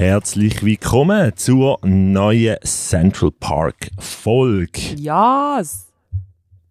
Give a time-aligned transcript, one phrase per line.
[0.00, 4.94] Herzlich willkommen zur neuen Central Park Folge.
[4.96, 5.92] Yes!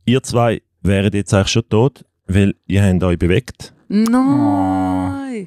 [0.04, 3.72] Ihr zwei wären jetzt eigentlich schon tot, weil ihr habt euch bewegt.
[3.88, 5.46] Nein!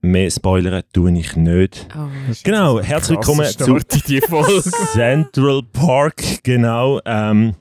[0.00, 1.86] Mehr spoilern tue ich nicht.
[1.94, 2.08] Oh.
[2.44, 4.62] Genau, herzlich willkommen Krasser zu Start in die Folge.
[4.94, 6.42] Central Park.
[6.42, 6.98] Genau.
[7.04, 7.56] Ähm,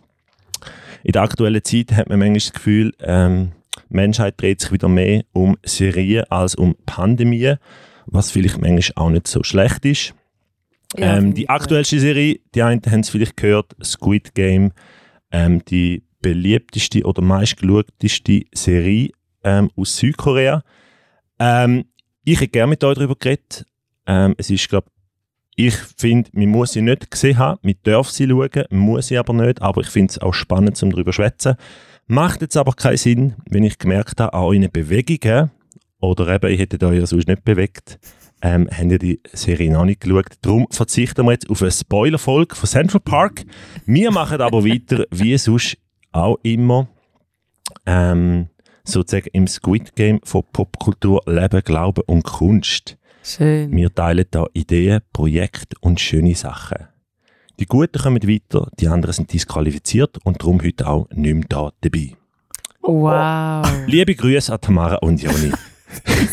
[1.03, 3.51] in der aktuellen Zeit hat man manchmal das Gefühl, ähm,
[3.89, 7.57] die Menschheit dreht sich wieder mehr um Serien als um Pandemien,
[8.05, 10.13] was vielleicht manchmal auch nicht so schlecht ist.
[10.97, 14.73] Ja, ähm, die aktuellste Serie, die einen haben es vielleicht gehört, Squid Game,
[15.31, 19.11] ähm, die beliebteste oder meistgeschauteste Serie
[19.43, 20.63] ähm, aus Südkorea.
[21.39, 21.85] Ähm,
[22.23, 23.65] ich hätte gerne mit euch darüber geredet.
[24.05, 24.87] Ähm, es ist, glaube
[25.55, 29.17] ich finde, man muss sie nicht gesehen haben, man darf sie schauen, man muss sie
[29.17, 31.55] aber nicht, aber ich finde es auch spannend, um darüber zu schwätzen.
[32.07, 35.51] Macht jetzt aber keinen Sinn, wenn ich gemerkt habe, an euren Bewegungen,
[36.01, 37.99] oder eben, ihr hättet euch ja sonst nicht bewegt,
[38.41, 40.25] ähm, habt ihr die Serie noch nicht geschaut.
[40.41, 43.45] Darum verzichten wir jetzt auf eine Spoiler-Folge von Central Park.
[43.85, 45.77] Wir machen aber weiter, wie sonst
[46.11, 46.87] auch immer,
[47.85, 48.49] ähm,
[48.83, 52.97] sozusagen im Squid Game von Popkultur, Leben, Glauben und Kunst.
[53.23, 53.71] Schön.
[53.71, 56.87] Wir teilen da Ideen, Projekte und schöne Sachen.
[57.59, 61.71] Die Guten kommen weiter, die anderen sind disqualifiziert und darum heute auch nicht mehr da
[61.81, 62.15] dabei.
[62.81, 63.67] Wow.
[63.85, 65.51] Liebe Grüße an Tamara und Joni.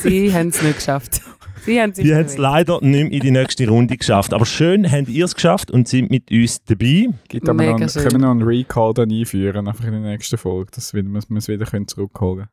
[0.02, 1.20] Sie haben es nicht geschafft.
[1.64, 4.32] Sie haben es leider nicht mehr in die nächste Runde geschafft.
[4.32, 7.08] Aber schön habt ihr es geschafft und sind mit uns dabei.
[7.28, 8.02] Gibt aber Mega noch, einen- schön.
[8.02, 11.36] können wir noch einen Recall dann einführen, einfach in der nächsten Folge, dass wir wir
[11.36, 12.46] es wieder können zurückholen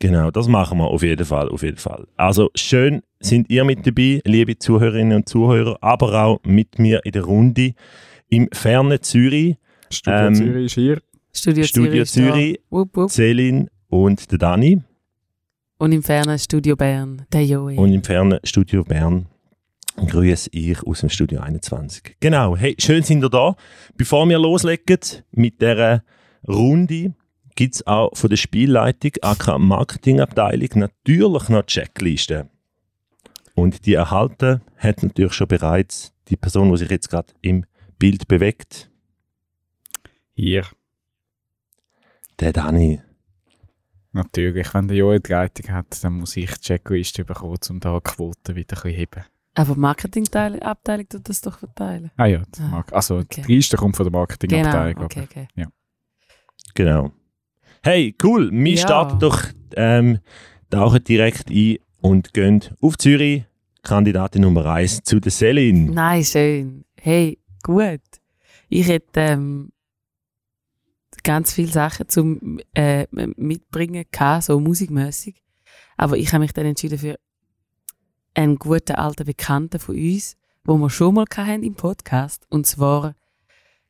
[0.00, 2.06] Genau, das machen wir auf jeden Fall, auf jeden Fall.
[2.16, 7.12] Also schön sind ihr mit dabei, liebe Zuhörerinnen und Zuhörer, aber auch mit mir in
[7.12, 7.74] der Runde
[8.30, 9.56] im fernen Zürich,
[9.90, 10.98] Studio Ähm, Zürich ist hier.
[11.32, 12.32] Studio, Studio Zürich.
[12.32, 12.60] Zürich.
[12.70, 13.10] Wupp, wupp.
[13.10, 14.82] Celine und der Dani
[15.78, 17.76] Und im fernen Studio Bern, der Joey.
[17.76, 19.26] und im fernen Studio Bern
[19.96, 22.16] grüße ich aus dem Studio 21.
[22.20, 23.54] Genau, hey, schön sind ihr da.
[23.96, 24.98] Bevor wir loslegen
[25.30, 26.02] mit dieser
[26.46, 27.14] Runde,
[27.54, 32.48] gibt es auch von der Spielleitung, aka Marketingabteilung, natürlich noch Checklisten.
[33.54, 37.64] Und die erhalten hat natürlich schon bereits die Person, die sich jetzt gerade im
[37.98, 38.90] Bild bewegt,
[40.34, 40.64] Hier.
[42.38, 43.00] der Dani.
[44.12, 47.94] Natürlich, wenn der Joel die Leitung hat, dann muss ich die Checkliste bekommen, um da
[47.98, 49.24] die Quote wieder ein bisschen heben.
[49.54, 52.10] Aber die Marketingabteilung tut das doch verteilen.
[52.16, 53.42] Ah ja, die Ah, also okay.
[53.46, 55.08] die Liste kommt von der Marketingabteilung.
[55.08, 55.66] Genau, okay, okay.
[56.74, 57.10] Genau.
[57.82, 58.50] Hey, cool.
[58.52, 58.78] Wir Ja.
[58.82, 59.42] starten doch,
[59.76, 60.18] ähm,
[60.70, 63.44] tauchen direkt ein und gehen auf Zürich.
[63.82, 65.92] Kandidatin Nummer 1 zu der Selin.
[65.92, 66.84] Nein, schön.
[67.00, 68.00] Hey, gut.
[68.68, 69.70] Ich hätte ähm,
[71.24, 75.42] ganz viele Sachen zum äh, mitbringen gehabt, so musikmäßig.
[75.96, 77.18] Aber ich habe mich dann entschieden für
[78.34, 82.46] einen guten alten Bekannten von uns, wo wir schon mal hatten im Podcast.
[82.50, 83.14] Und zwar,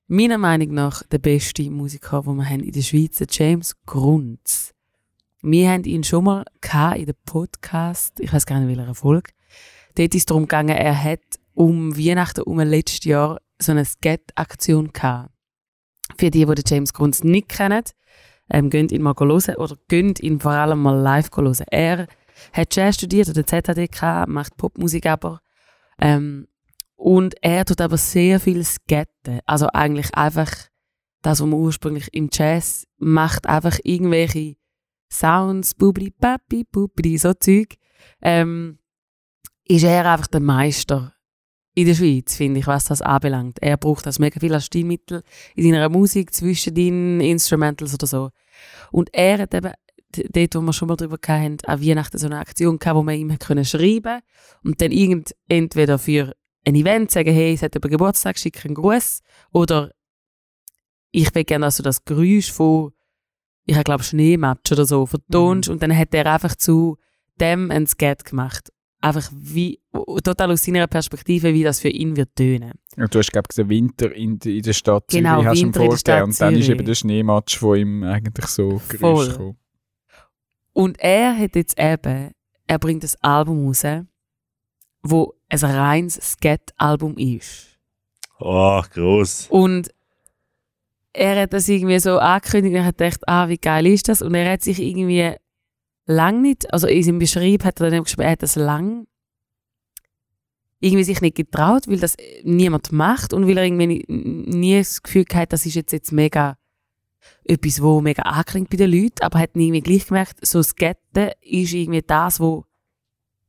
[0.06, 4.74] meiner Meinung nach, der beste Musiker, den wir haben in der Schweiz, James Grunz.
[5.42, 6.44] Wir haben ihn schon mal
[6.96, 9.30] in der Podcast, ich weiß gar nicht, welcher Folge.
[9.94, 11.20] Dort ist es darum gegangen, er hat
[11.54, 15.30] um Weihnachten um letztes Jahr so eine Skat-Aktion gehabt.
[16.18, 17.84] Für die, die den James Grunz nicht kennen,
[18.50, 21.64] ähm, gönnt ihn mal hören oder gönnt ihn vor allem mal live hören.
[21.70, 22.06] Er
[22.52, 25.40] hat Jazz studiert an der ZHDK, macht Popmusik aber.
[26.00, 26.48] Ähm,
[26.96, 29.40] und er tut aber sehr viel Skaten.
[29.46, 30.50] Also eigentlich einfach
[31.22, 34.56] das, was man ursprünglich im Jazz macht, einfach irgendwelche
[35.10, 37.76] Sounds, Bubli, Papi, Bubli, so Zeug.
[38.20, 38.78] Ähm,
[39.64, 41.14] ist er einfach der Meister
[41.78, 43.58] in der Schweiz, finde ich, was das anbelangt.
[43.60, 45.22] Er braucht das mega viel als Stilmittel
[45.54, 48.30] in seiner Musik, zwischen den Instrumentals oder so.
[48.90, 49.72] Und er hat eben,
[50.10, 53.14] dort, wo wir schon mal drüber hatten, an Weihnachten so eine Aktion gehabt, wo man
[53.14, 54.22] ihm können schreiben
[54.64, 56.34] und dann irgend, entweder für
[56.66, 59.20] ein Event sagen, hey, es hat über Geburtstag, schick einen Gruß
[59.52, 59.92] oder
[61.12, 62.90] ich will gerne, dass du das Geräusch von,
[63.66, 66.96] ich glaube Schneematsch oder so, vertonst und dann hat er einfach zu
[67.40, 68.72] dem ein Skat gemacht.
[69.00, 69.78] Einfach wie,
[70.24, 72.72] total aus seiner Perspektive, wie das für ihn wird tönen.
[72.96, 75.54] Ja, du hast, glaube ich, den Winter in, der- in der Stadt Genau, Zürich hast
[75.54, 78.78] du ihm Winter vorgegeben Stadt und dann ist eben der Schneematsch von ihm eigentlich so
[78.80, 78.98] Voll.
[78.98, 79.56] Geräusch gekommen.
[80.72, 82.32] Und er hat jetzt eben,
[82.66, 83.84] er bringt ein Album raus,
[85.02, 87.78] wo ein reines Skat-Album ist.
[88.40, 89.46] Oh, gross.
[89.48, 89.90] Und
[91.12, 94.22] er hat das irgendwie so angekündigt und hat gedacht, ah, wie geil ist das?
[94.22, 95.34] Und er hat sich irgendwie
[96.08, 99.06] lang nicht, also in seinem Beschreib hat er dann geschrieben, er hat das lang
[100.80, 105.24] irgendwie sich nicht getraut, weil das niemand macht und weil er irgendwie nie, das Gefühl
[105.34, 106.56] hat, das ist jetzt, jetzt mega
[107.44, 111.74] etwas, wo mega anklingt bei den Leuten, aber hat irgendwie gleich gemerkt, so Skaten ist
[111.74, 112.64] irgendwie das, wo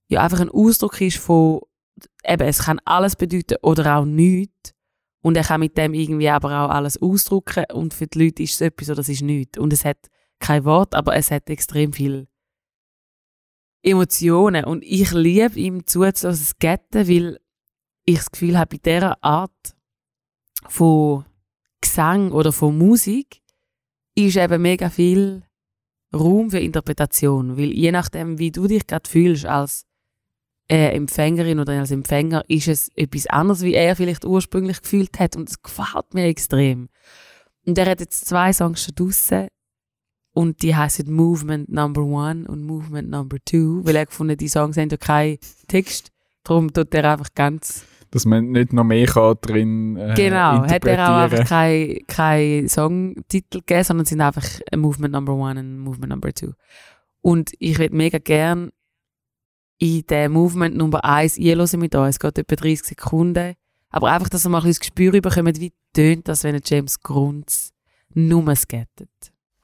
[0.07, 1.61] ja einfach ein Ausdruck ist von
[2.25, 4.73] eben, es kann alles bedeuten oder auch nichts.
[5.21, 8.53] Und er kann mit dem irgendwie aber auch alles ausdrücken und für die Leute ist
[8.53, 9.57] es etwas oder es ist nichts.
[9.57, 9.97] Und es hat
[10.39, 12.27] kein Wort, aber es hat extrem viel
[13.81, 14.65] Emotionen.
[14.65, 17.39] Und ich liebe ihm zuzulassen, das Gatten, weil
[18.05, 19.75] ich das Gefühl habe, bei dieser Art
[20.67, 21.25] von
[21.81, 23.41] Gesang oder von Musik
[24.15, 25.43] ist eben mega viel
[26.13, 27.57] Raum für Interpretation.
[27.57, 29.85] Weil je nachdem, wie du dich gerade fühlst als
[30.69, 35.35] äh, Empfängerin oder als Empfänger, ist es etwas anderes, wie er vielleicht ursprünglich gefühlt hat.
[35.35, 36.89] Und das gefällt mir extrem.
[37.65, 39.47] Und er hat jetzt zwei Songs schon draussen.
[40.33, 44.77] Und die heißen Movement Number One und Movement Number Two, weil er gefunden die Songs
[44.77, 46.11] haben ja keinen Text.
[46.43, 50.83] Darum tut er einfach ganz dass man nicht noch mehr kann drin äh, Genau, hat
[50.85, 56.09] er auch einfach keinen kein Songtitel gegeben, sondern sind einfach Movement Number One und Movement
[56.09, 56.53] Number Two.
[57.21, 58.71] Und ich würde mega gern
[59.77, 62.15] in den Movement Nummer 1 einhören mit uns.
[62.15, 63.53] Es geht etwa 30 Sekunden.
[63.89, 67.73] Aber einfach, dass ihr mal ein bisschen Gespür bekommt, wie tönt das, wenn James Grunz
[68.13, 68.43] nur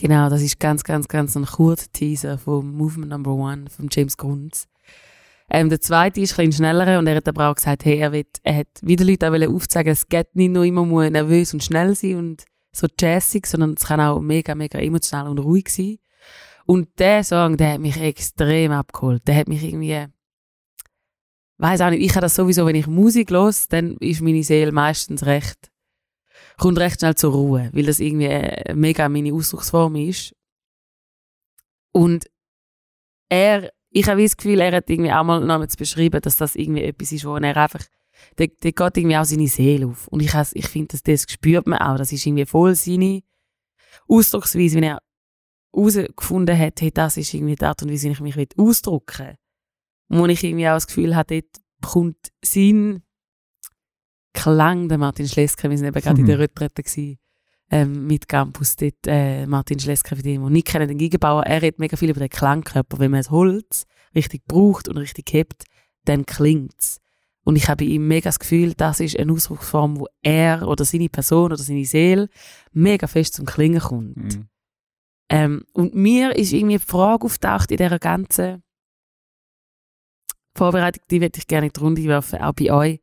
[0.00, 4.16] Genau, das ist ganz, ganz, ganz ein kurzer Teaser vom Movement Number One von James
[4.16, 4.68] Grunz.
[5.50, 8.12] Ähm, der zweite ist ein bisschen schneller und er hat aber auch gesagt, hey, er,
[8.12, 11.64] will, er hat wieder Leute auch aufzeigen, es geht nicht nur immer nur nervös und
[11.64, 15.98] schnell sein und so jazzig, sondern es kann auch mega, mega emotional und ruhig sein.
[16.64, 19.26] Und der Song, der hat mich extrem abgeholt.
[19.26, 20.06] Der hat mich irgendwie,
[21.56, 24.70] weiß auch nicht, ich habe das sowieso, wenn ich Musik los, dann ist meine Seele
[24.70, 25.72] meistens recht,
[26.58, 30.34] kommt recht schnell zur Ruhe, weil das irgendwie äh, mega meine Ausdrucksform ist.
[31.92, 32.26] Und
[33.28, 36.56] er ich habe das Gefühl, er hat irgendwie auch mal noch zu beschreiben, dass das
[36.56, 37.84] irgendwie etwas ist, wo er einfach,
[38.38, 40.08] der, der geht irgendwie auch seine Seele auf.
[40.08, 41.96] Und ich, ich finde, dass das spürt man auch.
[41.96, 43.22] Das ist irgendwie voll seine
[44.06, 45.02] Ausdrucksweise, wenn er
[45.72, 49.36] herausgefunden hat, hey, das ist irgendwie die Art und Weise, wie ich mich ausdrücken
[50.08, 50.20] will.
[50.20, 53.02] Und ich irgendwie auch das Gefühl habe, dort kommt sein
[54.32, 56.20] Klang, der Martin Schlesker, wir sind eben gerade mhm.
[56.20, 57.18] in der Retrette gewesen,
[57.70, 61.62] ähm, mit Campus, dort, äh, Martin Schlesker, für die, die nicht kennen, den Gigebauer, er
[61.62, 62.98] redet mega viel über den Klangkörper.
[62.98, 63.84] Wenn man das Holz
[64.14, 65.64] richtig braucht und richtig hebt,
[66.04, 67.00] dann klingt's.
[67.44, 70.84] Und ich habe bei ihm mega das Gefühl, das ist eine Ausdrucksform, wo er oder
[70.84, 72.28] seine Person oder seine Seele
[72.72, 74.16] mega fest zum Klingen kommt.
[74.16, 74.48] Mhm.
[75.30, 78.62] Ähm, und mir ist irgendwie die Frage auftaucht in dieser ganzen
[80.54, 83.00] Vorbereitung, die würde ich gerne in die Runde werfen, auch bei euch.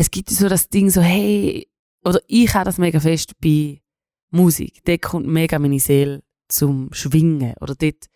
[0.00, 1.68] Es gibt so das Ding so, hey,
[2.04, 3.82] oder ich habe das mega fest bei
[4.30, 4.84] Musik.
[4.84, 7.54] Dort kommt mega meine Seele zum Schwingen.
[7.60, 8.06] Oder dort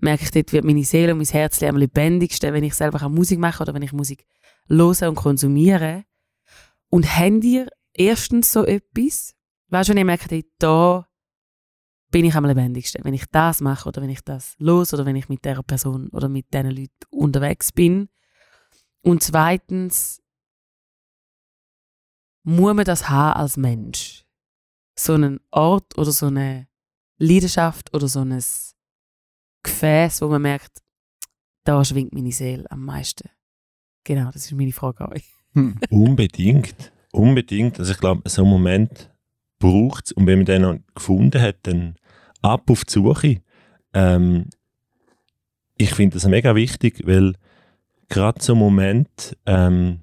[0.00, 3.38] merke ich, dort wird meine Seele und mein Herz am lebendigsten, wenn ich selber Musik
[3.38, 4.26] mache oder wenn ich Musik
[4.68, 6.04] höre und konsumiere.
[6.90, 9.34] Und habt ihr erstens so etwas,
[9.68, 11.08] weißt du, wenn ihr merkt, hey, da
[12.10, 15.16] bin ich am lebendigsten, wenn ich das mache oder wenn ich das los oder wenn
[15.16, 18.10] ich mit der Person oder mit diesen Leuten unterwegs bin.
[19.00, 20.20] Und zweitens,
[22.42, 24.24] muss man das haben als Mensch?
[24.98, 26.68] So einen Ort oder so eine
[27.18, 28.42] Leidenschaft oder so ein
[29.62, 30.82] Gefäß, wo man merkt,
[31.64, 33.28] da schwingt meine Seele am meisten.
[34.04, 35.28] Genau, das ist meine Frage an euch.
[35.52, 35.78] Hm.
[35.90, 36.92] Unbedingt.
[37.12, 37.78] Unbedingt.
[37.78, 39.10] Also ich glaube, so einen Moment
[39.58, 40.12] braucht es.
[40.12, 41.96] Und wenn man den noch gefunden hat, dann
[42.42, 43.42] ab auf die Suche.
[43.92, 44.48] Ähm,
[45.76, 47.34] ich finde das mega wichtig, weil
[48.08, 50.00] gerade so ein Moment, ähm,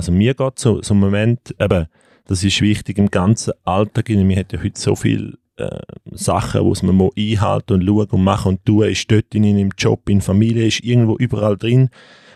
[0.00, 1.86] also mir geht so, so ein Moment, eben,
[2.24, 4.08] das ist wichtig im ganzen Alltag.
[4.08, 5.78] Wir haben ja heute so viele äh,
[6.12, 9.70] Sachen, die man mal einhalten und schauen und machen und tun, ist dort in einem
[9.76, 11.90] Job, in Familie, ist irgendwo überall drin,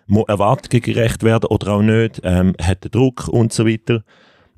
[0.07, 4.05] muss Erwartungen gerecht werden oder auch nicht, ähm, hat den Druck und so weiter.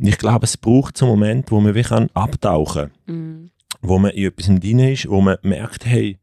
[0.01, 3.51] Und ich glaube, es braucht so einen Moment, wo man wirklich abtauchen kann, mm.
[3.83, 6.19] wo man in etwas drin ist, wo man merkt, hey,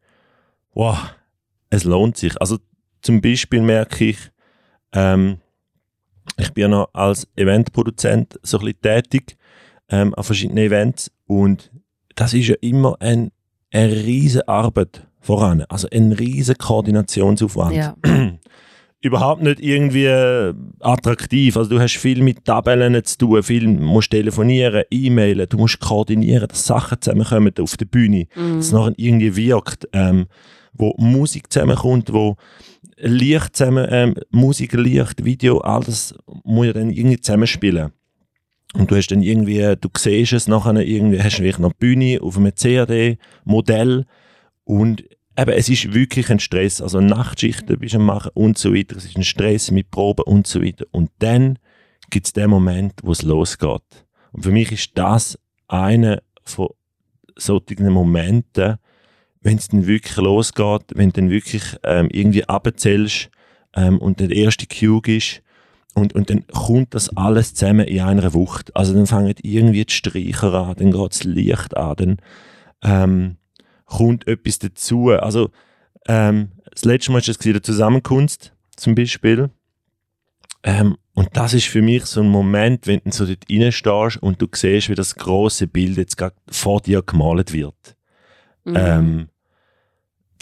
[0.73, 0.97] wow,
[1.69, 2.39] es lohnt sich.
[2.41, 2.57] Also
[3.01, 4.17] zum Beispiel merke ich,
[4.91, 5.37] ähm,
[6.37, 9.37] ich bin ja noch als Eventproduzent so ein bisschen tätig
[9.89, 11.71] ähm, an verschiedenen Events und
[12.15, 13.31] das ist ja immer ein,
[13.71, 17.75] eine riesige Arbeit voran, also ein riesiger Koordinationsaufwand.
[17.75, 17.95] Ja.
[19.01, 20.07] Überhaupt nicht irgendwie
[20.79, 21.57] attraktiv.
[21.57, 26.47] Also du hast viel mit Tabellen zu tun, viel musst telefonieren, e-mailen, du musst koordinieren,
[26.47, 28.57] dass Sachen zusammenkommen auf der Bühne, mhm.
[28.57, 29.89] dass es nachher irgendwie wirkt.
[29.91, 30.27] Ähm,
[30.73, 32.35] wo Musik zusammenkommt, wo
[32.97, 37.91] Licht zusammen, ähm, Musik, Licht, Video, alles muss ja dann irgendwie zusammenspielen.
[38.73, 42.37] Und du hast dann irgendwie, du siehst es nachher irgendwie, hast du noch Bühne auf
[42.37, 44.05] einem CAD-Modell
[44.63, 45.03] und
[45.37, 48.97] eben, es ist wirklich ein Stress, also Nachtschichten bist du am machen und so weiter,
[48.97, 50.85] es ist ein Stress mit Proben und so weiter.
[50.91, 51.59] Und dann
[52.09, 54.05] gibt es den Moment, wo es losgeht.
[54.31, 55.37] Und für mich ist das
[55.67, 56.69] einer von
[57.35, 58.77] solchen Momenten,
[59.43, 63.29] wenn es dann wirklich losgeht, wenn du dann wirklich ähm, irgendwie abzählst
[63.75, 65.41] ähm, und der erste Cue ist
[65.93, 68.75] und, und dann kommt das alles zusammen in einer Wucht.
[68.75, 72.17] Also dann fangen irgendwie die Streicher an, dann geht das Licht an, dann
[72.83, 73.37] ähm,
[73.85, 75.11] kommt etwas dazu.
[75.11, 75.51] Also
[76.07, 79.49] ähm, das letzte Mal war es der Zusammenkunft zum Beispiel.
[80.63, 84.41] Ähm, und das ist für mich so ein Moment, wenn du so dort reinstehst und
[84.41, 87.95] du siehst, wie das große Bild jetzt gerade vor dir gemalt wird.
[88.63, 88.75] Mhm.
[88.75, 89.27] Ähm,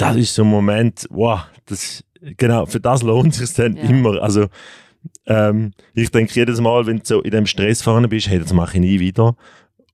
[0.02, 2.04] das ist so ein Moment, wow, das,
[2.38, 3.84] genau, für das lohnt es sich dann ja.
[3.84, 4.22] immer.
[4.22, 4.48] Also,
[5.26, 8.54] ähm, ich denke jedes Mal, wenn du so in dem Stress vorne bist, hey, das
[8.54, 9.36] mache ich nie wieder.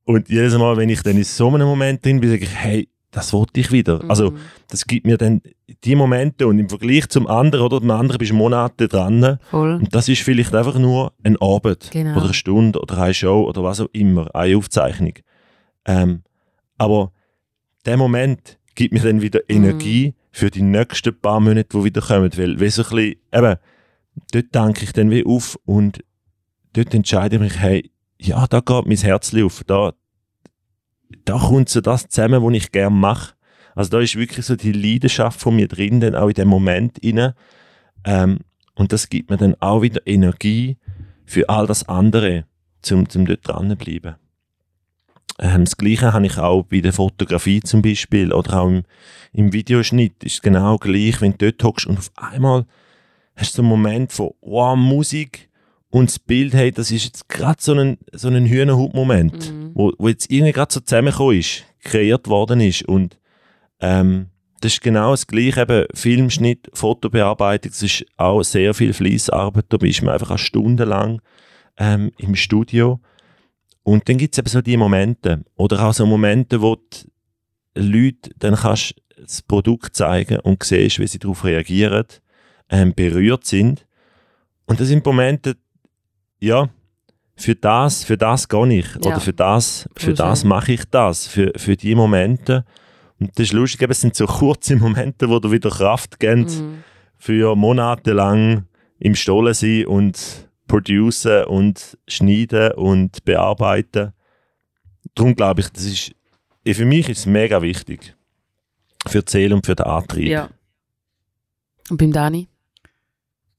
[0.05, 2.89] Und jedes Mal, wenn ich dann in so einem Moment drin bin, sage ich, hey,
[3.11, 4.03] das wollte ich wieder.
[4.03, 4.09] Mhm.
[4.09, 4.33] Also,
[4.69, 5.41] das gibt mir dann
[5.83, 7.79] die Momente und im Vergleich zum anderen, oder?
[7.79, 9.39] Dem anderen bist du Monate dran.
[9.49, 9.75] Voll.
[9.75, 12.15] Und das ist vielleicht einfach nur ein Abend genau.
[12.15, 15.13] oder eine Stunde oder eine Show oder was auch immer, eine Aufzeichnung.
[15.85, 16.23] Ähm,
[16.77, 17.11] aber
[17.85, 19.55] der Moment gibt mir dann wieder mhm.
[19.55, 22.31] Energie für die nächsten paar Monate, die wieder kommen.
[22.37, 23.55] Weil, weil so ein bisschen, eben,
[24.31, 26.03] dort denke ich dann wie auf und
[26.73, 29.93] dort entscheide ich mich, hey, ja, da geht mein Herz auf, da,
[31.25, 33.33] da kommt so das zusammen, was ich gerne mache.
[33.75, 36.97] Also da ist wirklich so die Leidenschaft von mir drin, dann auch in dem Moment
[36.99, 37.35] inne.
[38.05, 38.39] Ähm,
[38.75, 40.77] und das gibt mir dann auch wieder Energie
[41.25, 42.45] für all das andere,
[42.81, 44.15] zum, zum dort dran bleiben.
[45.39, 48.83] Ähm, das Gleiche habe ich auch bei der Fotografie zum Beispiel oder auch im,
[49.33, 50.23] im Videoschnitt.
[50.23, 52.65] Ist genau gleich, wenn du dort hockst und auf einmal
[53.35, 55.49] hast du so einen Moment von, wow, Musik
[55.89, 59.71] und das Bild, hey, das ist jetzt gerade so ein, so ein Hühnerhaut-Moment, mhm.
[59.73, 63.17] wo, wo jetzt irgendwie gerade so zusammengekommen ist, kreiert worden ist und
[63.79, 64.27] ähm,
[64.59, 69.77] das ist genau das Gleiche, eben Filmschnitt, Fotobearbeitung, das ist auch sehr viel Fließarbeit, da
[69.77, 71.21] bist du einfach stundenlang
[71.77, 72.99] ähm, im Studio
[73.87, 75.45] und dann gibt es eben so die Momente.
[75.55, 77.09] Oder auch so Momente, wo die
[77.73, 82.03] Leute, dann kannst du das Produkt zeigen und siehst, wie sie darauf reagieren,
[82.69, 83.87] ähm, berührt sind.
[84.65, 85.55] Und das sind Momente,
[86.41, 86.67] ja,
[87.37, 88.87] für das, für das gehe ich.
[88.95, 89.11] Ja.
[89.11, 91.25] Oder für das, für das mache ich das.
[91.25, 92.65] Für, für die Momente.
[93.21, 96.59] Und das ist lustig, eben, es sind so kurze Momente, wo du wieder Kraft gibst,
[96.59, 96.83] mhm.
[97.15, 98.65] für monatelang
[98.99, 104.13] im Stollen sein und producen und schneiden und bearbeiten.
[105.15, 106.15] Darum glaube ich, das ist,
[106.65, 108.15] für mich ist es mega wichtig.
[109.07, 110.27] Für die Seele und für den Antrieb.
[110.27, 110.49] Ja.
[111.89, 112.47] Und beim Dani?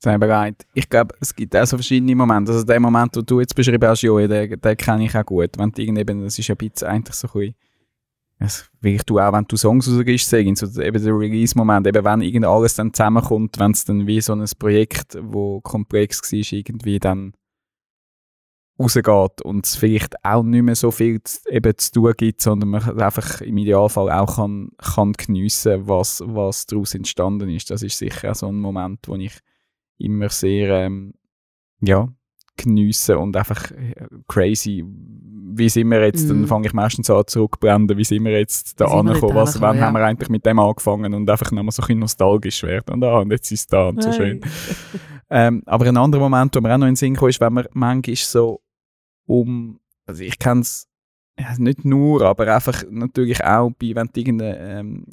[0.01, 0.67] Sehr bereit.
[0.75, 2.53] Ich glaube, es gibt auch so verschiedene Momente.
[2.53, 5.59] Also der Moment, den du jetzt beschrieben hast, Joey, den, den kenne ich auch gut.
[5.59, 7.55] Wenn du irgendwie, das ist ein bisschen eigentlich so ein
[8.39, 12.21] das wirklich du auch, wenn du Songs rausgibst, sagen, so eben der Release-Moment, eben wenn
[12.21, 17.01] irgend alles dann zusammenkommt, wenn es dann wie so ein Projekt, wo komplex war, irgendwie
[17.01, 17.33] dann
[18.79, 22.69] rausgeht und es vielleicht auch nicht mehr so viel zu, eben zu tun gibt, sondern
[22.69, 27.71] man einfach im Idealfall auch kann, kann geniessen, was, was daraus entstanden ist.
[27.71, 29.37] Das ist sicher auch so ein Moment, wo ich
[29.99, 31.15] immer sehr, ähm,
[31.81, 32.09] ja,
[32.59, 33.95] geniessen und einfach äh,
[34.27, 34.85] crazy.
[35.51, 36.29] Wie sind wir jetzt, mm.
[36.29, 36.47] dann mhm.
[36.47, 39.87] fange ich meistens an zurückblenden, wie sind wir jetzt da angekommen, was, wann ja.
[39.87, 43.05] haben wir eigentlich mit dem angefangen und einfach nochmal so ein bisschen nostalgisch werden und
[43.05, 44.41] ah, und jetzt ist es da und so schön.
[45.31, 47.53] ähm, aber ein anderer Moment, wo mir auch noch in den Sinn kam, ist, wenn
[47.55, 48.61] man manchmal so
[49.27, 50.89] um, also ich kenne es
[51.39, 55.05] ja, nicht nur, aber einfach natürlich auch bei, wenn du irgendeine ähm,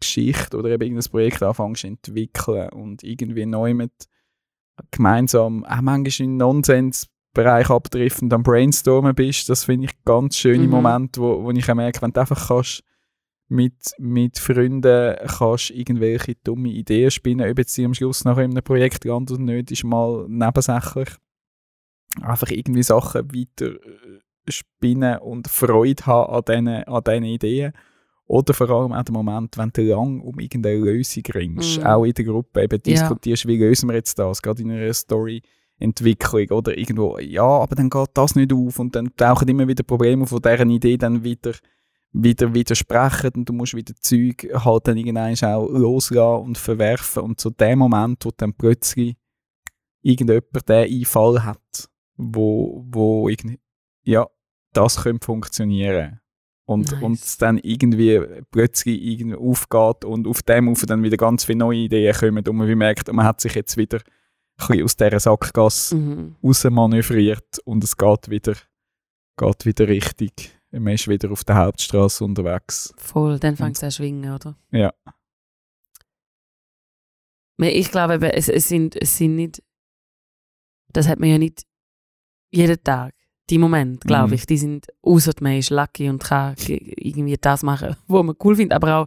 [0.00, 3.92] Geschichte oder eben irgendein Projekt anfängst zu entwickeln und irgendwie neu mit
[4.90, 9.48] gemeinsam auch manchmal in Nonsensbereich abdriften und am Brainstormen bist.
[9.48, 10.70] Das finde ich ganz schöne mhm.
[10.70, 12.82] Momente, wo, wo ich merke, wenn du einfach kannst
[13.48, 18.62] mit, mit Freunden kannst irgendwelche dumme Ideen spinnen, ob jetzt sie am Schluss nach einem
[18.62, 21.08] Projekt landet oder nicht, ist mal nebensächlich.
[22.20, 27.72] Einfach irgendwie Sachen weiter äh, spinnen und Freude haben an diesen, an diesen Ideen.
[28.28, 31.86] Oder vor allem auch der Moment, wenn du lang um irgendeine Lösung ringst, mm.
[31.86, 33.48] auch in der Gruppe eben diskutierst, ja.
[33.48, 38.10] wie lösen wir jetzt das, gerade in einer Story-Entwicklung oder irgendwo, ja, aber dann geht
[38.12, 41.54] das nicht auf und dann tauchen immer wieder Probleme von deren Idee dann wieder,
[42.12, 47.40] wieder widersprechen und du musst wieder Zeug halt dann irgendwann auch loslassen und verwerfen und
[47.40, 49.16] so der Moment, wo dann plötzlich
[50.02, 53.58] irgendjemand den Einfall hat, wo, wo irgendwie,
[54.04, 54.26] ja,
[54.74, 56.20] das könnte funktionieren
[56.68, 57.02] und, Nice.
[57.02, 58.20] und es dann irgendwie
[58.50, 62.56] plötzlich irgendwie aufgeht und auf dem auf dann wieder ganz viele neue Ideen kommen und
[62.56, 66.36] man merkt, man hat sich jetzt wieder ein bisschen aus dieser Sackgasse Mhm.
[66.44, 68.54] rausmanövriert und es geht wieder,
[69.38, 70.32] geht wieder richtig.
[70.70, 72.92] Man ist wieder auf der Hauptstraße unterwegs.
[72.98, 74.54] Voll, dann fängt es an schwingen, oder?
[74.70, 74.92] Ja.
[77.60, 79.62] Ich glaube, es, es, sind, es sind nicht.
[80.92, 81.62] Das hat man ja nicht
[82.50, 83.14] jeden Tag.
[83.50, 84.32] Die Momente, glaube Mhm.
[84.34, 88.36] ich, die sind, außer man ist lucky und kann ge- irgendwie das machen, was man
[88.44, 88.74] cool findet.
[88.76, 89.06] Aber auch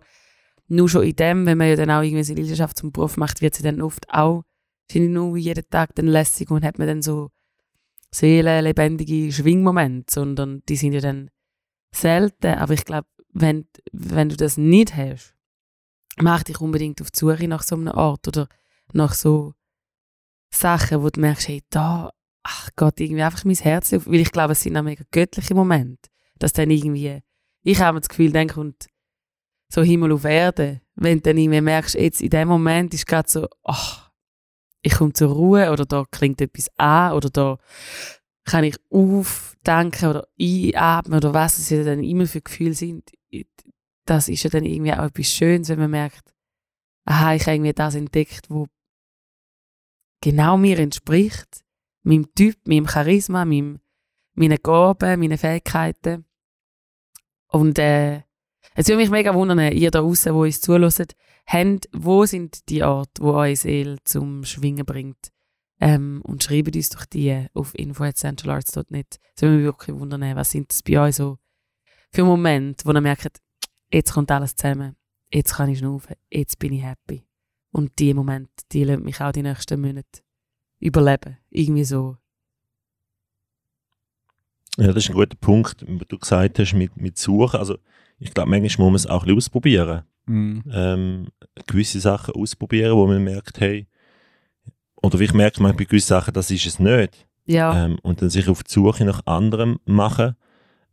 [0.68, 3.42] nur schon in dem, wenn man ja dann auch irgendwie seine Leidenschaft zum Beruf macht,
[3.42, 4.44] wird sie dann oft auch,
[4.90, 7.30] finde ich, nur jeden Tag dann lässig und hat man dann so
[8.14, 11.30] seelenlebendige Schwingmomente, sondern die sind ja dann
[11.94, 12.56] selten.
[12.58, 15.36] Aber ich glaube, wenn, wenn du das nicht hast,
[16.18, 18.48] mach dich unbedingt auf die Suche nach so einem Ort oder
[18.94, 19.54] nach so
[20.54, 22.12] Sachen, wo du merkst, hey, da,
[22.44, 24.08] ach Gott, irgendwie einfach mein Herz auf.
[24.08, 27.22] Weil ich glaube, es sind auch mega göttliche Momente, dass dann irgendwie,
[27.64, 28.88] ich habe das Gefühl, dann kommt
[29.70, 33.30] so Himmel auf Erde, wenn du dann irgendwie merkst, jetzt in dem Moment ist gerade
[33.30, 34.12] so, ach,
[34.82, 37.58] ich komme zur Ruhe oder da klingt etwas an oder da
[38.44, 43.12] kann ich aufdenken oder einatmen oder was es ja dann immer für Gefühle sind.
[44.06, 46.34] Das ist ja dann irgendwie auch etwas Schönes, wenn man merkt,
[47.06, 48.68] aha, ich habe irgendwie das entdeckt, wo
[50.22, 51.64] genau mir entspricht,
[52.04, 53.80] meinem Typ, meinem Charisma, meinem,
[54.34, 56.26] meinen Gaben, meinen Fähigkeiten.
[57.48, 58.24] Und äh,
[58.76, 61.16] es würde mich mega wundern, ihr da draußen, wo uns zuhört,
[61.46, 65.32] habt, wo sind die Orte, wo eure Seele zum Schwingen bringt?
[65.80, 69.20] Ähm, und schreibt uns doch die auf info.centralarts.net.
[69.36, 71.40] Es würde mich wirklich wundern, was sind das bei euch so
[72.12, 73.42] für Momente, wo ihr merkt,
[73.92, 74.96] jetzt kommt alles zusammen,
[75.32, 77.26] jetzt kann ich schnaufen, jetzt bin ich happy.
[77.72, 80.22] Und die Momente, die lassen mich auch die nächsten Monate
[80.82, 81.38] überleben.
[81.50, 82.18] Irgendwie so.
[84.78, 87.60] Ja, das ist ein guter Punkt, wo du gesagt hast, mit, mit Suchen.
[87.60, 87.78] Also,
[88.20, 90.04] ich glaube, manchmal muss man es auch ein bisschen ausprobieren.
[90.26, 90.64] Mhm.
[90.72, 91.28] Ähm,
[91.68, 93.88] gewisse Sachen ausprobieren, wo man merkt, hey,
[95.02, 97.28] oder wie ich merke, man bei gewissen Sachen, das ist es nicht.
[97.46, 100.36] Ja, Ähm, und dann sich auf die Suche nach anderem machen.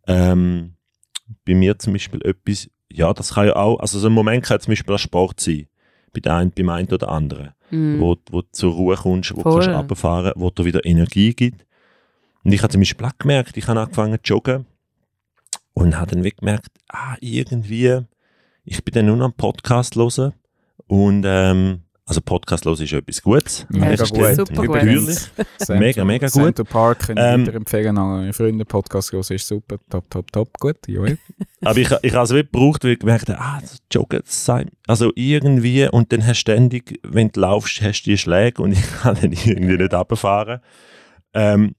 [0.07, 0.75] Ähm,
[1.45, 4.61] bei mir zum Beispiel etwas, ja, das kann ja auch, also so ein Moment kann
[4.61, 5.67] zum Beispiel auch Sport sein.
[6.13, 7.51] Bei einen, beim einen oder anderen.
[7.71, 9.61] mm, wo, wo du zur Ruhe kommst, wo Voll.
[9.61, 11.67] du kannst runterfahren wo dir wieder Energie gibt.
[12.45, 14.67] Und ich habe zum Beispiel gemerkt, ich habe angefangen zu joggen
[15.75, 18.01] und habe dann gemerkt, ah, irgendwie,
[18.65, 20.33] ich bin dann nur noch einen Podcast hören
[20.87, 23.67] und ähm, also Podcast hören ist etwas Gutes.
[23.69, 24.35] Mega gut.
[24.35, 24.77] Super gut.
[24.77, 25.19] Natürlich.
[25.59, 26.33] Central- Mega, mega gut.
[26.43, 28.65] Central Park können Ähm, weiterempfehlen an eure Freunde.
[28.65, 29.77] Podcast hören ist super.
[29.91, 30.59] Top, top, top.
[30.59, 30.77] Gut.
[30.89, 31.03] Ja.
[31.63, 34.45] Aber ich, ich habe es wirklich gebraucht, weil ich gemerkt habe, ah, das Joggen, das
[34.45, 38.63] sei, also irgendwie, und dann hast du ständig, wenn du laufst, hast du die Schläge
[38.63, 40.61] und ich kann dann irgendwie nicht runterfahren.
[41.35, 41.75] Ähm,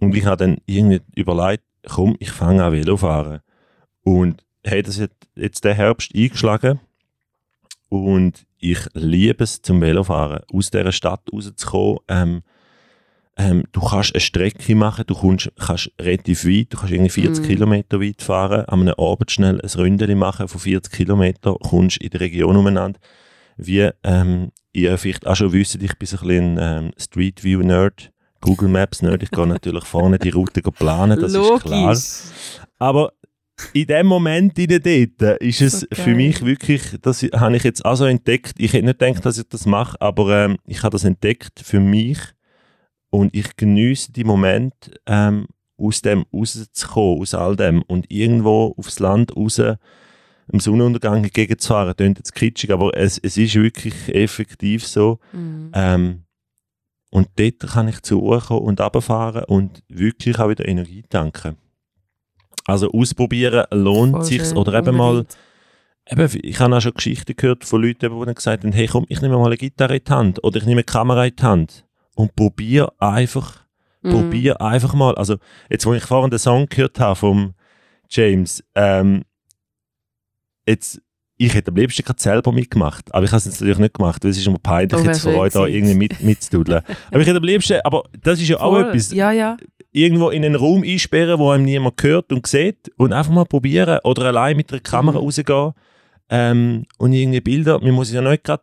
[0.00, 3.40] und ich habe dann irgendwie überlegt, komm, ich fange an Velofahren.
[4.02, 6.80] Und hey, das hat jetzt der Herbst eingeschlagen
[7.92, 11.98] und ich liebe es zum Velofahren, aus dieser Stadt rauszukommen.
[12.08, 12.42] Ähm,
[13.36, 17.44] ähm, du kannst eine Strecke machen, du kommst, kannst relativ weit, du kannst irgendwie 40
[17.44, 17.48] Mhm.
[17.48, 22.08] Kilometer weit fahren, an einem Abend schnell ein Ründeli machen von 40 Kilometer, kommst in
[22.10, 22.98] der Region umeinander.
[23.58, 27.60] Wie ähm, ihr vielleicht auch schon wisst, ich bin so ein bisschen ähm, Street View
[27.60, 31.88] Nerd, Google Maps Nerd, ich gehe natürlich vorne die Route planen, das ist klar.
[31.88, 32.22] Logisch.
[32.78, 33.12] Aber
[33.72, 37.84] in dem Moment in dort ist es So für mich wirklich, das habe ich jetzt
[37.84, 38.54] auch so entdeckt.
[38.58, 41.80] Ich hätte nicht gedacht, dass ich das mache, aber ähm, ich habe das entdeckt für
[41.80, 42.18] mich
[43.10, 44.74] und ich genieße die Moment,
[45.06, 45.46] ähm,
[45.76, 51.94] aus dem rauszukommen, aus all dem und irgendwo aufs Land raus am Sonnenuntergang entgegenzufahren.
[51.96, 55.18] Klingt jetzt kitschig, aber es, es ist wirklich effektiv so.
[55.32, 55.70] Mhm.
[55.74, 56.24] Ähm,
[57.10, 61.56] und dort kann ich zur Ruhe kommen und runterfahren und wirklich auch wieder Energie tanken.
[62.66, 65.26] Also ausprobieren lohnt Voll sich's schön, oder eben mal,
[66.08, 69.04] eben, ich habe auch schon Geschichten gehört von Leuten, die dann gesagt haben, hey komm,
[69.08, 71.42] ich nehme mal eine Gitarre in die Hand oder ich nehme eine Kamera in die
[71.42, 73.62] Hand und probiere einfach,
[74.02, 74.10] Mhm.
[74.10, 75.14] probier einfach mal.
[75.14, 75.36] Also
[75.70, 77.54] jetzt, wo ich vorhin den Song gehört habe vom
[78.08, 79.22] James, ähm,
[80.66, 81.00] jetzt,
[81.46, 84.30] ich hätte am liebsten gerade selber mitgemacht, aber ich habe es natürlich nicht gemacht, weil
[84.30, 86.82] es ist immer peinlich, Oh, jetzt für euch da irgendwie mit, mitzududeln.
[87.10, 88.88] aber ich hätte am liebsten, aber das ist ja auch Voll.
[88.88, 89.56] etwas, Ja, ja.
[89.92, 93.98] irgendwo in einen Raum einsperren, wo einem niemand hört und sieht und einfach mal probieren
[94.04, 95.24] oder allein mit einer Kamera Mhm.
[95.24, 95.72] rausgehen
[96.30, 98.62] ähm, und irgendwie Bilder, man muss es ja nicht gerade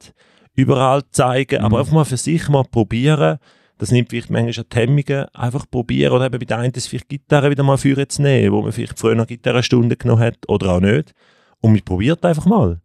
[0.55, 1.81] überall zeigen, aber Mhm.
[1.81, 3.37] einfach mal für sich mal probieren,
[3.77, 7.07] das nimmt vielleicht manchmal die Hemmungen, einfach probieren oder eben bei der einen das vielleicht
[7.09, 10.73] Gitarre wieder mal führen zu nehmen, wo man vielleicht früher noch Gitarrenstunde genommen hat oder
[10.73, 11.13] auch nicht
[11.61, 12.81] und man probiert einfach mal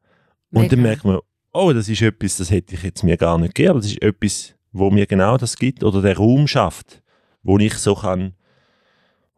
[0.51, 0.89] und dann Mega.
[0.89, 1.19] merkt man,
[1.53, 4.03] oh, das ist etwas, das hätte ich jetzt mir gar nicht gegeben, aber das ist
[4.03, 7.03] etwas, wo mir genau das gibt oder der Raum schafft,
[7.43, 8.35] wo ich so kann,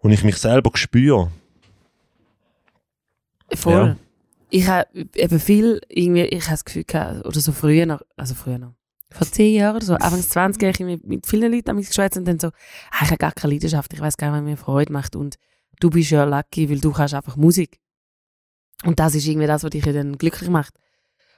[0.01, 1.31] wo ich mich selber spüre.
[3.55, 3.73] Voll.
[3.73, 3.97] Ja.
[4.51, 8.35] Ich habe eben viel, irgendwie, ich habe das Gefühl gehabt, oder so früher noch, also
[8.35, 8.75] früher noch,
[9.11, 12.17] vor zehn Jahren oder so, Anfangs 20 habe ich mit, mit vielen Leuten am geschwätzt
[12.17, 14.57] und dann so, ah, ich habe gar keine Leidenschaft, ich weiß gar nicht, was mir
[14.57, 15.37] Freude macht und
[15.81, 17.81] du bist ja lucky, weil du kannst einfach Musik.
[18.87, 20.75] Und das ist irgendwie das, was dich ja dann glücklich macht.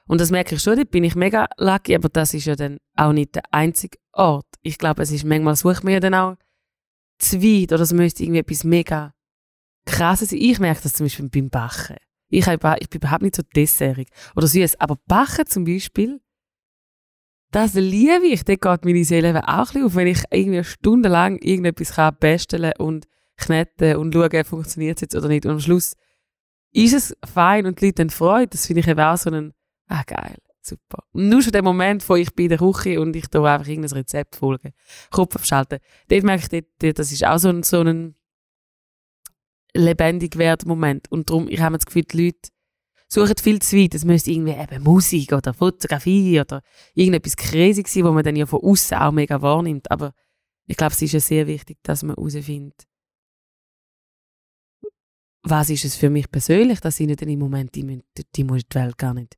[0.07, 2.79] Und das merke ich schon, dort bin ich mega lucky, aber das ist ja dann
[2.95, 4.47] auch nicht der einzige Ort.
[4.63, 6.37] Ich glaube, es ist manchmal sucht man ja dann auch
[7.19, 9.15] zu weit oder es müsste irgendwie etwas mega
[9.87, 10.41] krasses sein.
[10.41, 11.97] Ich merke das zum Beispiel beim Bachen.
[12.31, 16.21] Ich, habe, ich bin überhaupt nicht so dessertig oder süß, aber Bachen zum Beispiel,
[17.51, 18.45] das liebe ich.
[18.45, 22.73] Dort geht meine Seele auch ein bisschen auf, wenn ich irgendwie stundenlang irgendetwas kann basteln
[22.79, 23.07] und
[23.39, 25.47] kneten und schauen, funktioniert es jetzt oder nicht.
[25.47, 25.95] Und am Schluss
[26.73, 28.49] ist es fein und die Leute haben Freude.
[28.49, 29.53] Das finde ich eben auch so ein,
[29.89, 31.05] ah geil, super.
[31.13, 34.37] Nur schon der Moment, wo ich bei der Küche und ich da einfach irgendein Rezept
[34.37, 34.73] folge,
[35.11, 35.79] Kopf abschalten,
[36.09, 38.15] dort merke ich, dort, das ist auch so ein, so ein
[39.75, 41.11] lebendig werden Moment.
[41.11, 42.51] Und darum, ich habe das Gefühl, die Leute
[43.09, 43.95] suchen viel zu weit.
[43.95, 46.63] Es müsste irgendwie eben Musik oder Fotografie oder
[46.95, 49.91] irgendetwas crazy sein, wo man dann ja von außen auch mega wahrnimmt.
[49.91, 50.13] Aber
[50.67, 52.87] ich glaube, es ist ja sehr wichtig, dass man herausfindet,
[55.43, 58.05] was ist es für mich persönlich, dass ich nicht in dem Moment, die, müssen-
[58.37, 59.37] die muss die Welt gar nicht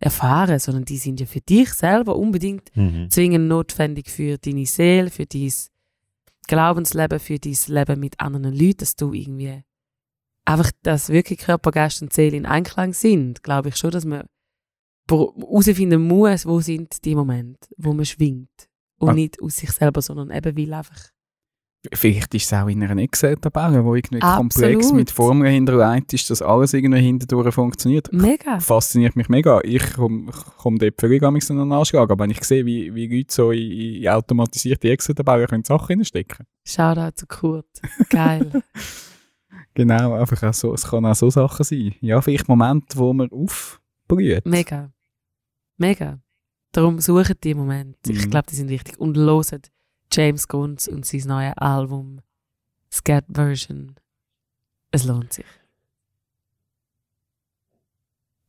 [0.00, 3.08] erfahren, sondern die sind ja für dich selber unbedingt Mhm.
[3.10, 5.52] zwingend notwendig für deine Seele, für dein
[6.46, 9.62] Glaubensleben, für dein Leben mit anderen Leuten, dass du irgendwie
[10.44, 14.24] einfach, dass wirklich Körper, Geist und Seele in Einklang sind, glaube ich schon, dass man
[15.08, 18.68] herausfinden muss, wo sind die Momente, wo man schwingt.
[18.98, 19.14] Und Ah.
[19.14, 21.10] nicht aus sich selber, sondern eben will einfach.
[21.92, 24.52] Vielleicht ist es auch in einer Excel-Tabelle, wo irgendwie Absolut.
[24.54, 28.10] komplex mit Formeln hinterlegt ist, dass alles irgendwie hinterdurch funktioniert.
[28.12, 28.58] Mega.
[28.58, 29.60] Fasziniert mich mega.
[29.62, 32.94] Ich komme komm dort völlig an mich so einen Anschlag, aber wenn ich sehe, wie,
[32.94, 33.70] wie Leute so in,
[34.02, 37.66] in automatisierte Excel-Tabellen können Sachen reinstecken Shoutout zu Kurt.
[38.08, 38.62] Geil.
[39.76, 41.94] Genau, einfach auch so, es kann auch so Sachen sein.
[42.00, 44.46] Ja, vielleicht Momente, wo man aufblüht.
[44.46, 44.92] Mega.
[45.78, 46.20] Mega.
[46.70, 48.12] Darum suchen die Momente.
[48.12, 48.30] Ich Mhm.
[48.30, 48.98] glaube, die sind wichtig.
[49.00, 49.62] Und hören
[50.14, 52.20] James Guns und sein neues Album
[52.92, 53.96] Scat Version.
[54.92, 55.44] Es lohnt sich.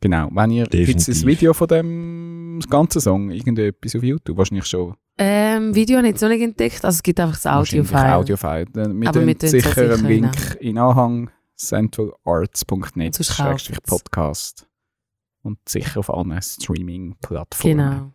[0.01, 0.30] Genau.
[0.32, 1.28] Wenn ihr, gibt es ein.
[1.28, 4.38] Video von dem ganzen Song, irgendetwas auf YouTube?
[4.38, 4.95] Wahrscheinlich schon.
[5.17, 6.86] Ähm, Video habe ich jetzt noch nicht entdeckt.
[6.86, 8.13] Also es gibt einfach das Audio-File.
[8.13, 8.67] Audio-File.
[8.73, 13.82] Wir Aber wir sicher sicher einen Link in Anhang centralarts.net Schrägstrich.
[13.82, 14.67] Podcast.
[15.41, 17.78] Und sicher auf allen Streaming-Plattformen.
[17.78, 18.12] Genau.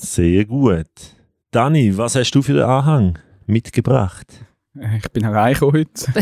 [0.00, 1.15] Sehr gut.
[1.50, 4.44] Dani, was hast du für den Anhang mitgebracht?
[4.98, 5.88] Ich bin allein heute.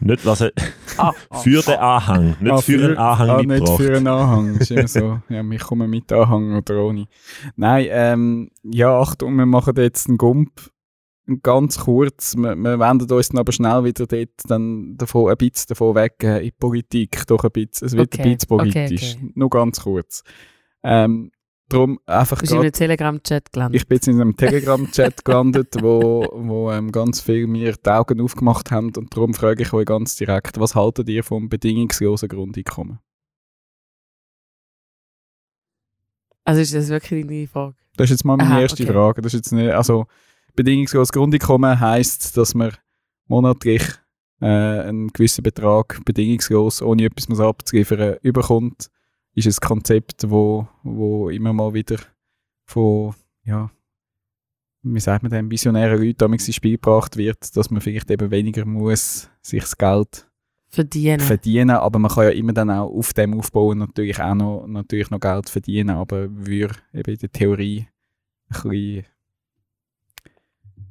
[0.00, 0.52] Nicht was er,
[0.96, 3.76] Ah, für den Anhang, nicht Ah, für einen Anhang ah, nicht mitgebracht.
[3.82, 4.56] für einen Anhang.
[4.56, 5.20] Ist immer so.
[5.28, 7.06] Ja, wir kommen mit Anhang oder ohne.
[7.54, 10.70] Nein, ähm, ja, Achtung, wir machen jetzt einen Gump.
[11.42, 12.34] Ganz kurz.
[12.36, 16.14] Wir, wir wenden uns dann aber schnell wieder dort dann davon, ein bisschen davon weg
[16.22, 17.26] äh, in die Politik.
[17.26, 17.86] Doch ein bisschen.
[17.86, 19.16] Es wird Okay, ein bisschen okay, politisch.
[19.16, 19.32] okay.
[19.34, 20.22] Nur ganz kurz.
[20.82, 21.30] Ähm,
[21.68, 23.80] darum einfach Bist du in grad- einem Telegram-Chat gelandet?
[23.80, 28.20] ich bin jetzt in einem Telegram-Chat gelandet, wo, wo ähm, ganz viel mir die Augen
[28.20, 32.98] aufgemacht haben und darum frage ich euch ganz direkt, was haltet ihr vom bedingungslosen Grundeinkommen?
[36.44, 37.74] Also ist das wirklich deine Frage?
[37.96, 38.92] Das ist jetzt mal meine Aha, erste okay.
[38.92, 39.22] Frage.
[39.22, 40.06] Das ist jetzt nicht, also
[40.54, 42.72] bedingungsloses Grundeinkommen heisst, dass man
[43.26, 43.82] monatlich
[44.40, 48.90] äh, einen gewissen Betrag bedingungslos, ohne etwas abzuliefern, überkommt.
[49.36, 51.98] Ist ein Konzept, wo, wo immer mal wieder
[52.64, 53.70] von, ja,
[54.82, 58.30] wie sagt man dem, visionären Leuten damals ins Spiel gebracht wird, dass man vielleicht eben
[58.30, 60.28] weniger muss sich das Geld
[60.68, 61.20] Verdienen.
[61.20, 65.10] verdienen, aber man kann ja immer dann auch auf dem aufbauen natürlich auch noch, natürlich
[65.10, 67.88] noch Geld verdienen, aber würde eben in der Theorie
[68.48, 69.06] ein bisschen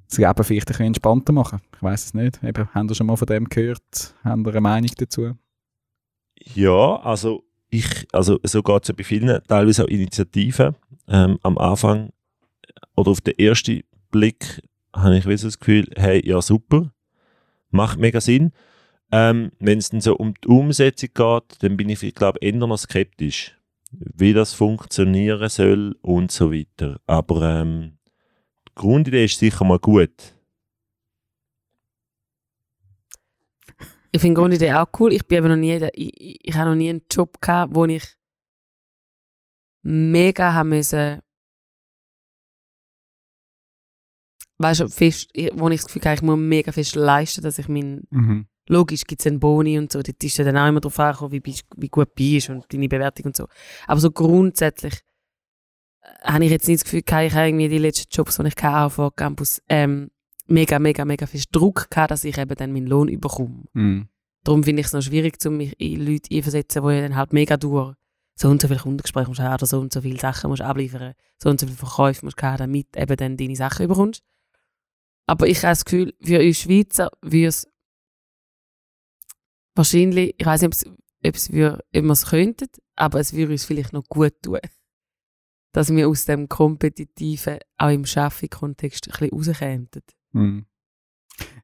[0.07, 1.61] das Leben vielleicht ein bisschen entspannter machen.
[1.75, 2.43] Ich weiß es nicht.
[2.43, 4.15] Eben, haben ihr schon mal von dem gehört?
[4.23, 5.33] Haben ihr eine Meinung dazu?
[6.53, 7.43] Ja, also
[7.77, 10.75] ich, also so geht es ja bei vielen, teilweise auch Initiativen.
[11.07, 12.09] Ähm, am Anfang
[12.95, 14.61] oder auf den ersten Blick
[14.93, 16.91] habe ich das Gefühl, hey, ja super,
[17.69, 18.51] macht mega Sinn.
[19.11, 22.59] Ähm, Wenn es dann so um die Umsetzung geht, dann bin ich, glaube ich, eher
[22.59, 23.55] noch skeptisch,
[23.91, 26.99] wie das funktionieren soll und so weiter.
[27.05, 27.97] Aber ähm,
[28.67, 30.34] die Grundidee ist sicher mal gut.
[34.15, 35.11] Ich finde Grundidee auch cool.
[35.11, 37.83] Ich bin aber noch nie, ich, ich, ich habe noch nie einen Job gehabt, wo
[37.83, 38.15] ich
[39.83, 41.19] mega haben müssen,
[44.57, 47.67] weißt du, fest, wo ich das Gefühl habe, ich muss mega fest leisten, dass ich
[47.67, 48.47] mein, Mhm.
[48.69, 51.41] logisch gibt es einen Boni und so, dort ist dann auch immer darauf angekommen, wie,
[51.41, 53.47] bist- wie gut du bist und deine Bewertung und so.
[53.85, 54.93] Aber so grundsätzlich
[56.03, 58.47] äh, habe ich jetzt nicht das Gefühl gehabt, ich habe irgendwie die letzten Jobs, die
[58.47, 60.09] ich hatte, vor Campus, ähm,
[60.47, 63.63] mega, mega, mega viel Druck gehabt, dass ich eben dann meinen Lohn überkomme.
[63.73, 64.07] Mhm.
[64.43, 67.57] Darum finde ich es noch schwierig, um mich in Leute einversetzen, die dann halt mega
[67.57, 67.95] durch
[68.37, 70.59] so und so viele Kundengespräche musst du haben, oder so und so viele Sachen musst
[70.59, 73.85] du abliefern, so und so viele Verkäufe musst du haben, damit eben dann deine Sachen
[73.85, 74.23] überkommst.
[75.25, 77.67] Aber ich habe das Gefühl, für uns Schweizer würde es
[79.73, 80.85] wahrscheinlich, ich weiß nicht,
[81.23, 84.59] ob es, wir, es könnten, aber es würde uns vielleicht noch gut tun,
[85.71, 89.89] dass wir aus dem Kompetitiven auch im Schaffing-Kontext ein bisschen rauskämen.
[90.35, 90.65] Hm.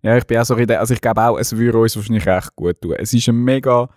[0.02, 2.26] Ja, ich bin auch so in der, also ich glaube auch, es würde uns wahrscheinlich
[2.26, 2.96] recht gut tun.
[2.98, 3.90] Es ist ein mega,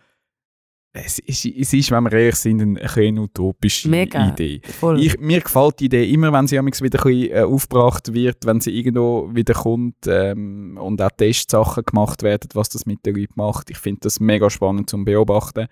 [0.93, 4.61] es ist, es ist wenn wir ehrlich sind, eine, eine utopische Mega, Idee.
[4.99, 8.61] Ich, mir gefällt die Idee immer, wenn sie wieder ein bisschen, äh, aufgebracht wird, wenn
[8.61, 13.33] sie irgendwo wieder kommt ähm, und auch Testsachen gemacht werden, was das mit den Leuten
[13.35, 13.71] macht.
[13.71, 15.67] Ich finde das mega spannend zum Beobachten.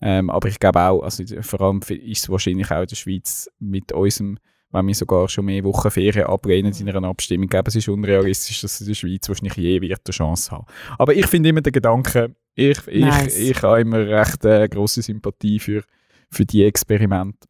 [0.00, 3.48] Ähm, aber ich glaube auch, also vor allem ist es wahrscheinlich auch in der Schweiz
[3.58, 4.38] mit unserem,
[4.72, 8.62] wenn wir sogar schon mehr Wochen Ferien ablehnen in einer Abstimmung, glaube, es ist unrealistisch,
[8.62, 10.66] dass in der Schweiz wahrscheinlich je wird eine Chance haben.
[10.98, 13.38] Aber ich finde immer den Gedanken, ich, ich, Nice.
[13.38, 15.82] ich habe immer recht äh, große Sympathie für,
[16.30, 17.46] für die Experimente.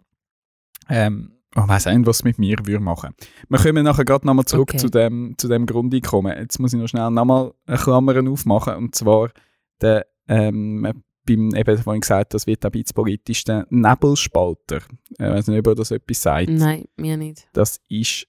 [0.88, 3.14] Ähm, ich weiss auch nicht, was es mit mir würde machen.
[3.48, 4.78] Wir kommen nachher gerade nochmal zurück Okay.
[4.78, 6.36] zu, dem, zu dem Grundeinkommen.
[6.36, 9.30] Jetzt muss ich noch schnell nochmal eine Klammer aufmachen, und zwar
[9.80, 13.66] der, ähm, beim, eben, wo ich gesagt habe, das wird auch ein bisschen politisch, der
[13.70, 14.78] Nebelspalter.
[15.10, 16.48] Ich weiß nicht, ob ihr das etwas sagt.
[16.48, 17.48] Nein, mir nicht.
[17.52, 18.26] Das ist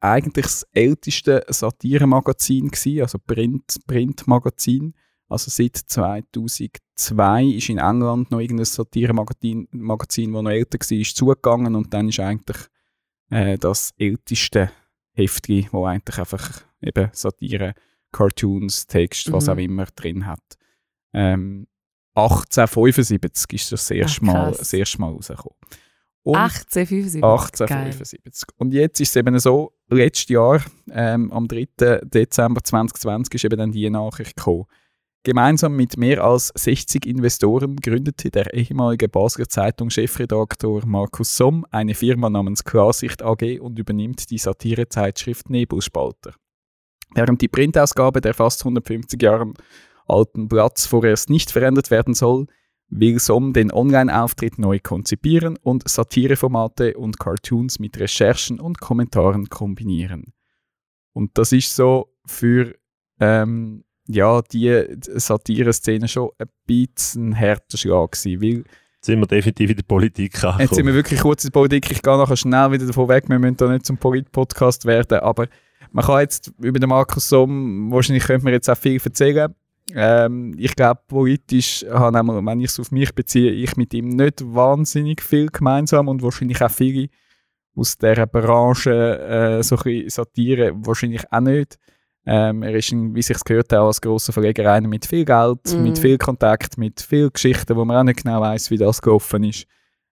[0.00, 4.94] eigentlich das älteste Satiremagazin gewesen, also Print, Printmagazin.
[5.28, 11.16] Also seit 2002 ist in England noch irgendein Satiremagazin, Magazin, das noch älter war, ist
[11.16, 12.58] zugegangen und dann ist eigentlich
[13.30, 14.70] äh, das älteste
[15.12, 17.74] Heftchen, wo eigentlich einfach eben Satire,
[18.12, 19.52] Cartoons, Text, was Mhm.
[19.52, 20.42] auch immer drin hat.
[21.12, 21.66] Ähm,
[22.14, 25.56] 1875 ist das, das erste, Ach, Mal, das erste Mal rausgekommen.
[26.22, 27.22] Und 1875.
[27.22, 28.48] 1875.
[28.56, 32.00] Und jetzt ist es eben so, letztes Jahr, ähm, am 3.
[32.04, 34.64] Dezember 2020, ist eben dann die Nachricht gekommen.
[35.22, 42.28] Gemeinsam mit mehr als 60 Investoren gründete der ehemalige Basler Zeitung-Chefredaktor Markus Somm eine Firma
[42.28, 46.34] namens Klarsicht AG und übernimmt die Satirezeitschrift Nebelspalter.
[47.14, 49.52] Während die Printausgabe der fast 150 Jahre
[50.06, 52.46] alten Blatts vorerst nicht verändert werden soll,
[52.88, 60.32] will Somm den Online-Auftritt neu konzipieren und Satireformate und Cartoons mit Recherchen und Kommentaren kombinieren.
[61.12, 62.74] Und das ist so für
[63.20, 68.64] ähm, ja, die Satire-Szene schon ein bisschen härter Schlag gewesen, weil
[69.04, 70.60] Jetzt sind wir definitiv in der Politik angekommen.
[70.60, 71.90] Jetzt sind wir wirklich kurz in der Politik.
[71.90, 73.28] Ich gehe nachher schnell wieder davon weg.
[73.28, 75.18] Wir müssen da nicht zum Polit-Podcast werden.
[75.18, 75.46] Aber
[75.92, 79.54] man kann jetzt über den Markus Somm, wahrscheinlich könnte man jetzt auch viel erzählen.
[79.92, 82.16] Ähm, ich glaube, politisch habe
[82.46, 86.62] wenn ich es auf mich beziehe, ich mit ihm nicht wahnsinnig viel gemeinsam und wahrscheinlich
[86.62, 87.08] auch viele
[87.76, 89.18] aus dieser Branche,
[89.58, 91.78] äh, so ein Satire, wahrscheinlich auch nicht.
[92.26, 95.26] Ähm, er ist, ein- wie sich es gehört, auch als grosser Verleger einer mit viel
[95.26, 95.82] Geld, Mhm.
[95.82, 99.44] mit viel Kontakt, mit viel Geschichten, wo man auch nicht genau weiß, wie das gelaufen
[99.44, 99.66] ist.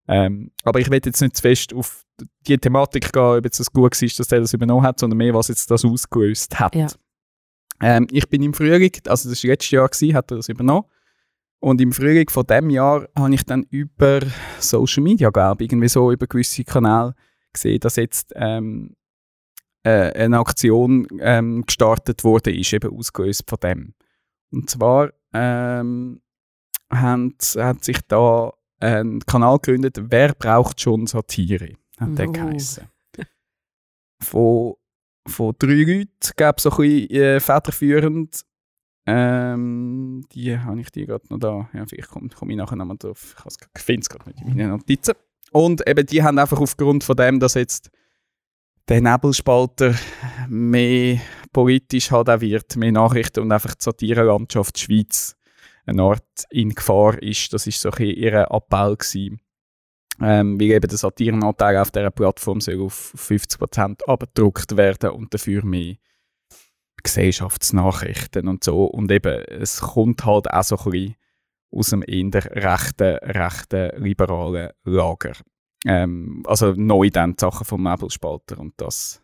[0.08, 2.04] Ähm, aber ich will jetzt nicht zu fest auf
[2.46, 5.32] die Thematik gehen, ob jetzt das gut war, dass er das übernommen hat, sondern mehr,
[5.32, 6.74] was jetzt das ausgelöst hat.
[6.74, 6.88] Ja.
[7.82, 10.86] Ähm, ich bin im Frühling, also das war letztes Jahr, gewesen, hat er das übernommen.
[11.60, 14.20] Und im Frühling von dem Jahr habe ich dann über
[14.58, 17.14] Social Media, glaube irgendwie so über gewisse Kanäle
[17.52, 18.96] gesehen, dass jetzt ähm,
[19.84, 23.94] äh, eine Aktion ähm, gestartet wurde, ist eben ausgelöst von dem.
[24.52, 26.20] Und zwar ähm,
[26.90, 31.74] haben, hat sich da ein Kanal gegründet, Wer braucht schon Satire?
[31.98, 32.32] Hat der Oh.
[32.32, 32.84] geheißen.
[34.20, 34.74] Von,
[35.26, 38.42] von drei Leuten gab es so ein bisschen äh, federführend.
[39.04, 41.68] Ähm, die habe ich die gerade noch da.
[41.72, 43.34] Ja, vielleicht komme komm ich nachher nochmal drauf.
[43.76, 45.14] Ich finde es gerade nicht in meinen Notizen.
[45.50, 47.90] Und eben die haben einfach aufgrund von dem, dass jetzt
[48.88, 49.94] der Nebelspalter
[50.48, 51.20] mehr
[51.52, 55.36] politisch halt auch wird, mehr Nachrichten und einfach die Satirelandschaft Schweiz
[55.86, 57.52] eine Art in Gefahr ist.
[57.52, 59.40] Das ist so ein ihr Appell gewesen.
[60.20, 65.64] Ähm, weil eben der Satirenanteil auf dieser Plattform soll auf 50% abgedruckt werden und dafür
[65.64, 65.96] mehr
[67.02, 68.84] Gesellschaftsnachrichten und so.
[68.84, 71.16] Und eben, es kommt halt auch so ein bisschen
[71.70, 75.32] aus dem eher rechten, rechten, liberalen Lager.
[75.86, 79.22] Ähm, also neu dann die Sachen vom Nebelspalter und das.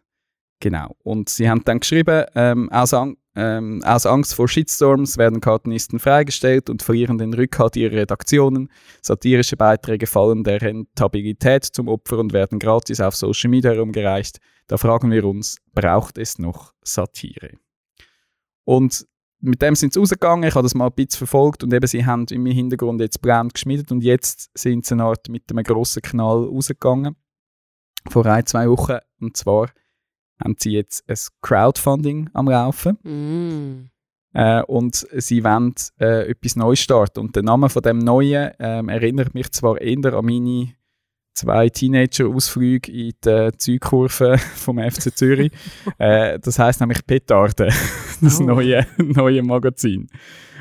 [0.61, 0.97] Genau.
[1.05, 6.01] Und sie haben dann geschrieben, ähm, aus, Ang ähm, aus Angst vor Shitstorms werden Cartoonisten
[6.01, 8.69] freigestellt und verlieren den Rückhalt ihrer Redaktionen.
[9.01, 14.39] Satirische Beiträge fallen der Rentabilität zum Opfer und werden gratis auf Social Media herumgereicht.
[14.67, 17.53] Da fragen wir uns, braucht es noch Satire?
[18.65, 19.07] Und
[19.41, 22.05] mit dem sind sie rausgegangen, ich habe das mal ein bisschen verfolgt und eben sie
[22.05, 26.03] haben im Hintergrund jetzt Pläne geschmiedet und jetzt sind sie eine Art mit einem grossen
[26.03, 27.15] Knall rausgegangen.
[28.11, 28.99] Vor ein, zwei Wochen.
[29.21, 29.71] Und zwar
[30.43, 32.99] haben sie jetzt ein Crowdfunding am Laufen.
[33.03, 33.91] Mm.
[34.35, 37.21] Äh, und sie wollen äh, etwas Neues starten.
[37.21, 40.75] Und der Name von dem Neuen ähm, erinnert mich zwar eher an meine
[41.35, 45.53] zwei Teenager-Ausflüge in die Zeugkurve vom FC Zürich.
[45.99, 47.69] äh, das heißt nämlich Petarde,
[48.21, 48.45] das Oh.
[48.45, 50.09] neue, neue Magazin.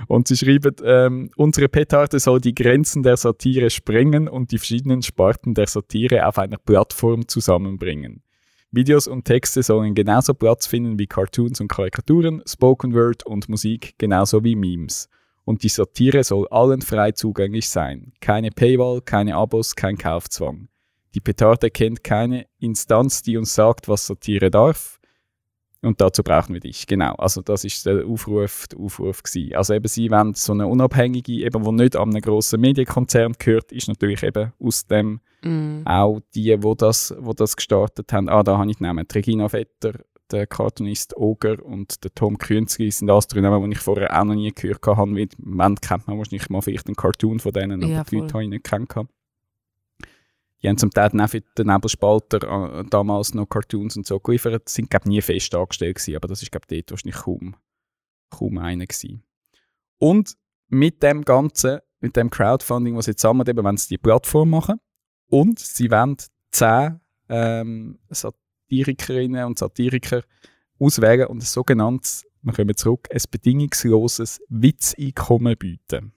[0.07, 5.01] Und sie schreiben, ähm, unsere Petarde soll die Grenzen der Satire sprengen und die verschiedenen
[5.01, 8.21] Sparten der Satire auf einer Plattform zusammenbringen.
[8.71, 13.93] Videos und Texte sollen genauso Platz finden wie Cartoons und Karikaturen, Spoken Word und Musik
[13.97, 15.07] genauso wie Memes.
[15.45, 18.11] Und die Satire soll allen frei zugänglich sein.
[18.19, 20.67] Keine Paywall, keine Abos, kein Kaufzwang.
[21.15, 24.96] Die Petarde kennt keine Instanz, die uns sagt, was Satire darf.
[25.87, 26.85] Und dazu brauchen wir dich.
[26.85, 27.13] Genau.
[27.15, 29.55] Also das ist der Aufruf, der Aufruf gewesen.
[29.55, 33.71] Also eben sie wollen so eine unabhängige, eben wo nicht an einen grossen Medienkonzern gehört,
[33.71, 35.83] ist natürlich eben aus dem Mm.
[35.85, 38.27] auch die, wo das, wo das gestartet haben.
[38.27, 39.05] Ah, da habe ich genommen.
[39.07, 39.93] Die Regina Vetter,
[40.31, 44.25] der Cartoonist Oger und der Tom Künzli sind das drei Namen, die ich vorher auch
[44.25, 45.11] noch nie gehört habe.
[45.11, 48.17] Weil Im Moment kennt man wahrscheinlich mal vielleicht einen Cartoon von denen, aber Ja, die
[48.17, 49.09] Leute habe ich nicht kennengelernt.
[50.61, 54.67] Die haben zum Teil auch für den Nebelspalter äh, damals noch Cartoons und so geliefert.
[54.69, 57.55] Sind, glaube nie fest angestellt gewesen, aber das ist, glaube dort wahrscheinlich kaum,
[58.29, 59.23] kaum einer gewesen.
[59.99, 60.33] Und
[60.69, 64.49] mit dem Ganzen, mit dem Crowdfunding, was sie jetzt sammeln, eben, wenn sie die Plattform
[64.49, 64.79] machen,
[65.29, 66.17] und sie wollen
[66.51, 70.23] zehn ähm, Satirikerinnen und Satiriker
[70.79, 76.13] auswählen und ein sogenanntes, wir kommen zurück, ein bedingungsloses Witzeinkommen bieten.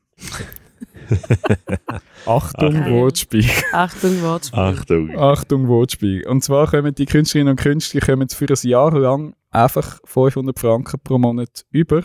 [2.26, 2.84] Achtung.
[2.90, 3.44] Wortspiel.
[3.72, 4.58] Achtung, Wortspiel.
[4.58, 5.18] Achtung.
[5.18, 6.26] Achtung, Wortspiel.
[6.26, 11.00] Und zwar kommen die Künstlerinnen und Künstler kommen für ein Jahr lang einfach 500 Franken
[11.02, 12.02] pro Monat über,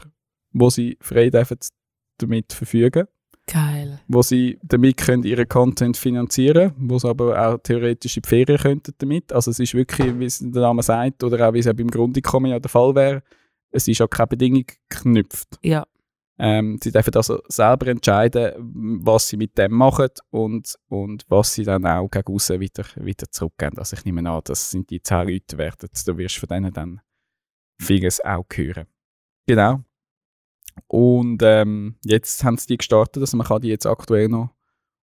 [0.54, 1.60] wo sie frei dürfen
[2.18, 3.08] damit verfügen
[3.48, 4.00] Geil.
[4.08, 8.58] wo sie damit können ihren Content finanzieren wo sie aber auch theoretisch in die Ferien
[8.58, 9.32] könnten damit.
[9.32, 11.92] Also es ist wirklich, wie es der Name sagt, oder auch wie es auch beim
[11.92, 13.22] Grundeinkommen ja der Fall wäre,
[13.72, 15.60] es ist auch keine Bedingung geknüpft.
[15.62, 15.86] Ja.
[16.38, 18.54] Ähm, sie dürfen also selber entscheiden,
[19.04, 23.32] was sie mit dem machen und, und was sie dann auch gegen raus wieder, wieder
[23.32, 23.78] zurückgeben.
[23.78, 27.02] Also ich nehme an, das sind die zehn Leute werden, du wirst von denen dann
[27.80, 28.88] vieles auch hören.
[29.48, 29.82] Genau.
[30.88, 34.50] Und ähm, jetzt haben sie die gestartet, also man kann die jetzt aktuell noch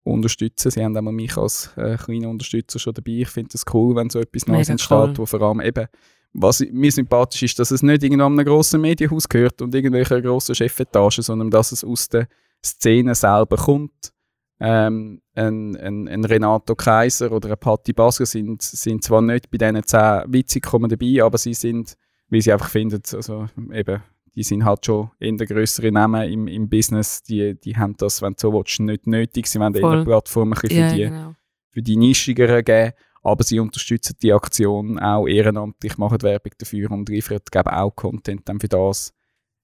[0.05, 0.71] unterstützen.
[0.71, 3.13] Sie haben einmal mich als äh, kleiner Unterstützer schon dabei.
[3.13, 5.19] Ich finde es cool, wenn so etwas Neues entsteht, cool.
[5.19, 5.87] wo vor allem eben,
[6.33, 10.23] was mir sympathisch ist, dass es nicht irgendwo an einem grossen Medienhaus gehört und irgendwelche
[10.23, 12.27] grossen Chefetagen, sondern dass es aus der
[12.65, 14.13] Szene selber kommt.
[14.61, 19.59] Ähm, ein, ein, ein Renato Kaiser oder ein Patti Basler sind, sind zwar nicht bei
[19.59, 21.97] diesen zehn Witzigkommen dabei, aber sie sind,
[22.29, 24.03] wie sie einfach finden, also eben,
[24.35, 28.23] die sind halt schon in der größeren Namen im, im Business, die, die haben das,
[28.23, 29.47] wenn du so willst, nicht nötig.
[29.47, 31.35] Sie wollen eine Plattform ein bisschen Ja, für die genau.
[31.71, 37.09] für die Nischigeren geben, aber sie unterstützen die Aktion auch ehrenamtlich, machen Werbung dafür und
[37.09, 39.15] liefern geben auch Content dann für das.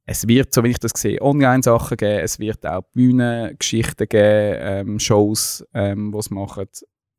[0.05, 4.99] Es wird, so wie ich das sehe, Online-Sachen geben, es wird auch Bühnengeschichten geben, ähm,
[4.99, 6.69] Shows, ähm, die sie machen.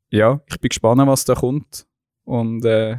[0.09, 1.85] Ja, ich bin gespannt, was da kommt.
[2.23, 2.97] Und äh,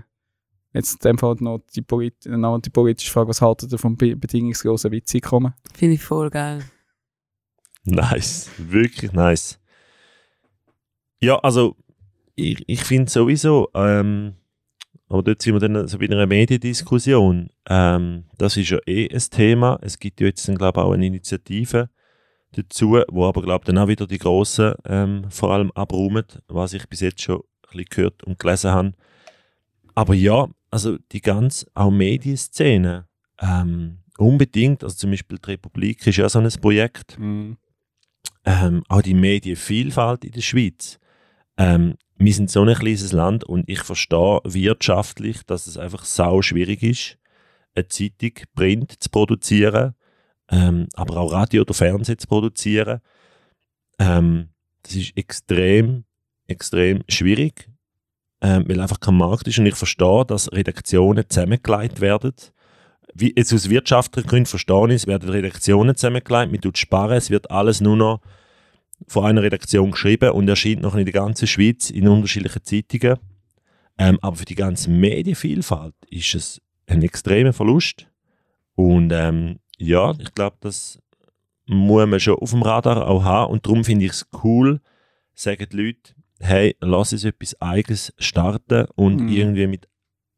[0.72, 3.96] jetzt in dem Fall noch die, polit noch die politische Frage, was haltet ihr vom
[3.96, 5.54] be bedingungslosen Witzeinkommen?
[5.74, 6.62] Finde ich voll geil.
[7.84, 9.58] Nice, wirklich nice.
[11.20, 11.76] Ja, also
[12.40, 14.34] ich, ich finde sowieso, ähm,
[15.08, 17.50] aber dort sind wir dann so bei einer Mediendiskussion.
[17.68, 19.78] Ähm, das ist ja eh ein Thema.
[19.82, 21.90] Es gibt ja jetzt, glaube ich, auch eine Initiative
[22.52, 26.72] dazu, wo aber, glaube ich, dann auch wieder die Grossen ähm, vor allem abräumen, was
[26.72, 28.92] ich bis jetzt schon ein bisschen gehört und gelesen habe.
[29.94, 33.06] Aber ja, also die ganze, auch Medienszene,
[33.40, 39.14] ähm, unbedingt, also zum Beispiel die Republik ist ja so ein Projekt, ähm, auch die
[39.14, 40.98] Medienvielfalt in der Schweiz.
[41.56, 46.42] Ähm, wir sind so ein kleines Land und ich verstehe wirtschaftlich, dass es einfach sau
[46.42, 47.18] schwierig ist,
[47.74, 49.94] eine Zeitung Print zu produzieren,
[50.50, 53.00] ähm, aber auch Radio oder Fernsehen zu produzieren.
[53.98, 54.50] Ähm,
[54.82, 56.04] das ist extrem,
[56.46, 57.70] extrem schwierig,
[58.42, 62.34] ähm, weil einfach kein Markt ist und ich verstehe, dass Redaktionen zusammengelegt werden.
[63.14, 67.30] Wie, jetzt aus wirtschaftlichen Gründen verstehe ich, es werden Redaktionen zusammengelegt, man tut sparen, es
[67.30, 68.20] wird alles nur noch
[69.06, 73.16] von einer Redaktion geschrieben und erscheint noch in der ganzen Schweiz in unterschiedlichen Zeitungen.
[73.98, 78.06] Ähm, aber für die ganze Medienvielfalt ist es ein extremer Verlust.
[78.74, 80.98] Und ähm, ja, ich glaube, das
[81.66, 83.52] muss man schon auf dem Radar auch haben.
[83.52, 84.80] Und darum finde ich es cool,
[85.34, 89.28] sagen die Leute, hey, lass uns etwas Eigenes starten und Mhm.
[89.28, 89.88] irgendwie mit,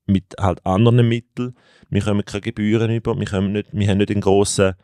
[0.07, 1.55] mit halt anderen Mitteln.
[1.89, 4.75] Wir kommen keine Gebühren über, wir, kommen nicht, wir haben nicht einen grossen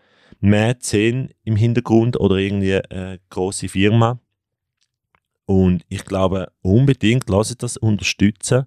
[0.40, 4.20] Mäzen im Hintergrund oder irgendwie eine grosse Firma.
[5.46, 8.66] Und ich glaube, unbedingt lass uns das unterstützen.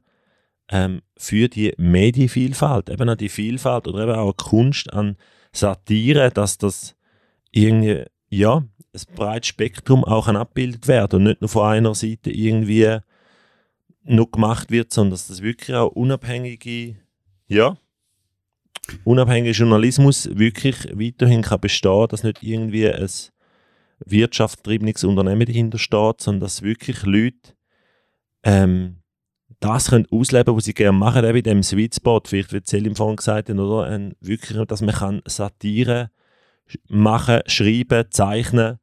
[0.72, 5.18] ähm, für die Medienvielfalt, eben an die Vielfalt oder eben auch Kunst an
[5.52, 6.96] Satire, dass das
[7.52, 12.32] irgendwie, ja, ein breites Spektrum auch kann abgebildet werden und nicht nur von einer Seite
[12.32, 12.98] irgendwie
[14.04, 16.96] noch gemacht wird, sondern dass das wirklich auch unabhängige,
[17.48, 17.78] ja,
[19.04, 23.10] unabhängiger Journalismus wirklich weiterhin kann bestehen, dass nicht irgendwie ein
[24.06, 27.54] wirtschaftstriebenes Unternehmen dahinter steht, sondern dass wirklich Leute
[28.44, 28.98] ähm,
[29.60, 32.96] das können ausleben, was sie gerne machen, eben in dem Sweet Spot, vielleicht wie Selim
[32.96, 33.86] vorhin gesagt hat, oder?
[33.86, 36.10] Ein, wirklich, dass man kann Satire
[36.88, 38.80] machen, schreiben, zeichnen,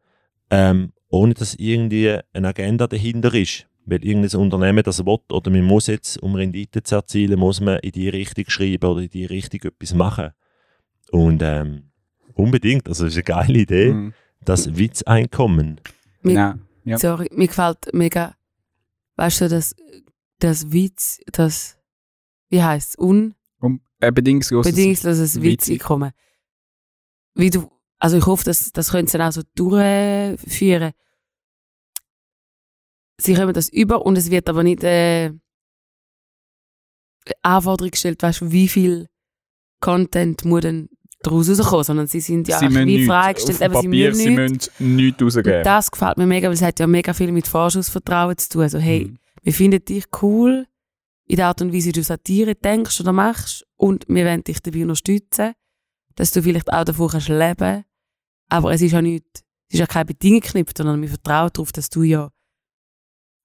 [0.51, 3.67] ähm, ohne dass irgendwie eine Agenda dahinter ist.
[3.91, 7.79] Weil irgendein Unternehmen das will, oder man muss jetzt, um Rendite zu erzielen, muss man
[7.79, 10.31] in die Richtung schreiben oder in die Richtung etwas machen.
[11.11, 11.85] Und ähm,
[12.35, 14.13] unbedingt, also das ist eine geile Idee, Mhm.
[14.45, 15.81] das Witzeinkommen.
[16.21, 16.99] Mir, Ja, ja.
[16.99, 18.35] Sorry, mir gefällt mega,
[19.17, 19.75] weißt du, das,
[20.39, 21.79] das Witz, das,
[22.51, 23.35] wie heißt es, Um,
[24.01, 26.13] äh, bedingungsloses unbedingungsloses Witz- Witzeinkommen.
[27.35, 30.93] Wie du, also ich hoffe, dass das können sie dann auch so durchführen.
[33.21, 35.33] Sie kommen das über und es wird aber nicht äh,
[37.43, 39.09] Anforderung gestellt, weißt wie viel
[39.81, 40.89] Content muss denn
[41.21, 43.61] daraus rauskommen, sondern sie sind ja sie wie freigestellt.
[43.63, 44.71] Auf Eben, sie Papier, müssen sie nichts.
[44.79, 45.59] müssen nichts rausgeben.
[45.59, 48.63] Und das gefällt mir mega, weil es hat ja mega viel mit Vorschussvertrauen zu tun.
[48.63, 49.19] Also, hey, Mhm.
[49.43, 50.67] wir finden dich cool
[51.27, 54.61] in der Art und Weise, wie du Satire denkst oder machst und wir wollen dich
[54.63, 55.53] dabei unterstützen,
[56.15, 57.85] dass du vielleicht auch davon kannst leben
[58.51, 61.71] Aber es ist ja nicht, es ist ja keine Bedingung geknüpft, sondern wir vertrauen darauf,
[61.73, 62.31] dass du ja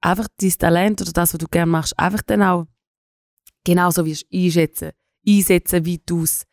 [0.04, 2.68] einfach dein Talent oder das, was du gerne machst, einfach dann auch
[3.64, 4.92] genauso wirst einschätzen,
[5.26, 6.46] einsetzen, wie du es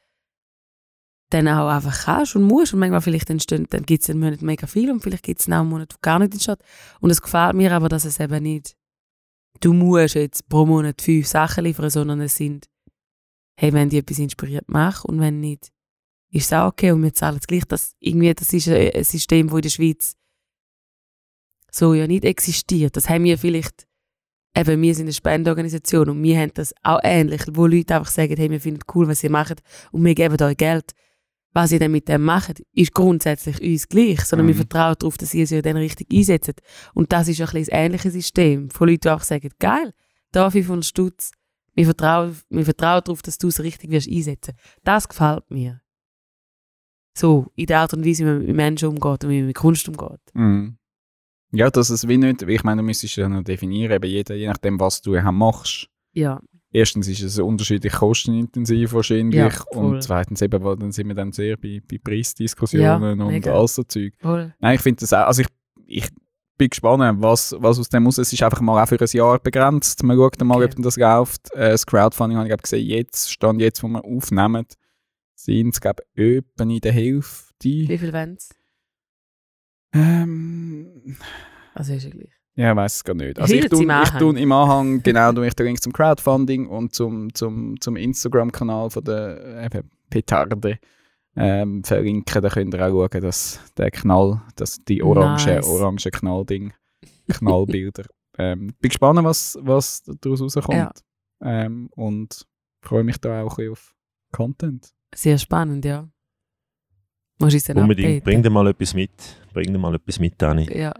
[1.30, 2.72] dann auch einfach kannst und musst.
[2.72, 5.48] Und manchmal vielleicht entstehen, dann gibt es einen Monat mega viel und vielleicht gibt es
[5.48, 6.60] einen Monat, wo gar nicht entsteht.
[7.00, 8.76] Und es gefällt mir aber, dass es eben nicht,
[9.60, 12.68] du musst jetzt pro Monat fünf Sachen liefern, sondern es sind,
[13.56, 15.70] hey, wenn dich etwas inspiriert, mach und wenn nicht,
[16.30, 17.64] ist es auch okay und wir zahlen es gleich.
[17.64, 20.16] Das, irgendwie, das ist ein System, das in der Schweiz
[21.70, 22.96] so ja nicht existiert.
[22.96, 23.86] Das haben wir vielleicht,
[24.56, 28.36] eben, wir sind eine Spendenorganisation und wir haben das auch ähnlich, wo Leute einfach sagen,
[28.36, 29.60] hey, wir finden cool, was ihr macht
[29.92, 30.92] und wir geben euch Geld.
[31.52, 34.58] Was ihr dann mit dem macht, ist grundsätzlich uns gleich, sondern wir Mhm.
[34.58, 36.62] vertrauen darauf, dass ihr es ja dann richtig einsetzt.
[36.94, 39.92] Und das ist ein bisschen das ähnliche System von Leuten, die einfach sagen, geil,
[40.30, 41.32] da 500 Stutz,
[41.74, 44.54] wir vertrauen, wir vertrauen darauf, dass du es richtig wirst einsetzen.
[44.84, 45.80] Das gefällt mir.
[47.16, 49.56] So, in der Art und Weise, wie man mit Menschen umgeht und wie man mit
[49.56, 50.20] Kunst umgeht.
[50.34, 50.76] Mhm.
[51.52, 54.46] Ja, dass es wie nicht, ich meine, du müsstest ja noch definieren, eben jeder, je
[54.46, 55.88] nachdem, was du machst.
[56.12, 56.40] Ja,
[56.72, 61.32] Erstens ist es unterschiedlich kostenintensiv wahrscheinlich Ja, und zweitens eben, weil dann sind wir dann
[61.32, 63.52] sehr bei, bei Preisdiskussionen Ja, und mega.
[63.52, 64.14] all so Zeug.
[64.20, 64.54] voll.
[64.60, 65.48] Nein, ich finde das auch, also ich,
[65.86, 66.08] ich
[66.56, 68.18] bin gespannt, was, was aus dem muss.
[68.18, 70.04] Es ist einfach mal auch für ein Jahr begrenzt.
[70.04, 70.74] Man schaut dann mal, Okay.
[70.78, 71.52] ob das läuft.
[71.54, 74.66] Äh, das Crowdfunding habe ich glaub, gesehen, jetzt, stand jetzt, wo wir aufnehmen,
[75.34, 77.68] sind es, glaube ich, in der Hälfte.
[77.68, 78.54] Wie viel wollen sie?
[79.92, 81.16] Ähm,
[81.74, 82.30] Also ist ja gleich.
[82.54, 83.38] ja, ich weiß es gar nicht.
[83.38, 84.18] Also ich Hilft tue im ich Anhang.
[84.18, 88.90] tue im Anhang, genau, tue ich den Link zum Crowdfunding und zum, zum, zum Instagram-Kanal
[88.90, 90.78] von der eben, Petarde
[91.36, 92.42] ähm, verlinken.
[92.42, 95.66] Da könnt ihr auch schauen, dass der Knall, dass die orange, Nice.
[95.66, 96.72] orange Knallding,
[97.28, 98.04] Knallbilder.
[98.38, 100.74] ähm, bin gespannt, was, was daraus rauskommt.
[100.76, 100.92] Ja.
[101.42, 102.46] Ähm, und
[102.82, 103.94] freue mich da auch auf
[104.32, 104.92] Content.
[105.14, 106.08] Sehr spannend, ja.
[107.40, 108.08] Musst dann Unbedingt.
[108.08, 108.24] updaten.
[108.24, 109.10] Bring dir mal etwas mit.
[109.52, 110.68] Bring dir mal etwas mit, Dani.
[110.76, 110.94] Ja,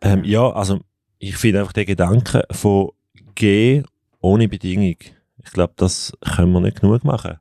[0.00, 0.80] Ähm, ja, also
[1.18, 2.90] ich finde einfach den Gedanken von
[3.34, 3.86] Gehen
[4.20, 4.96] ohne Bedingung.
[5.44, 7.38] Ich glaube, das können wir nicht genug machen.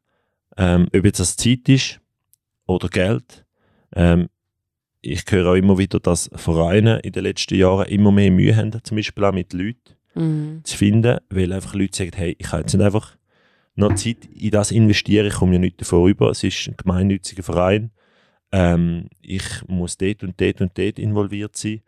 [0.57, 1.99] Ähm, ob jetzt das Zeit ist
[2.65, 3.45] oder Geld.
[3.93, 4.29] Ähm,
[5.01, 8.71] ich höre auch immer wieder, dass Vereine in den letzten Jahren immer mehr Mühe haben,
[8.83, 10.61] zum Beispiel auch mit Leuten mhm.
[10.63, 13.17] zu finden, weil einfach Leute sagen, hey, ich kann jetzt nicht einfach
[13.75, 17.43] noch Zeit in das investieren, ich komme ja nicht davon rüber, es ist ein gemeinnütziger
[17.43, 17.91] Verein,
[18.51, 21.81] ähm, ich muss dort und dort und dort involviert sein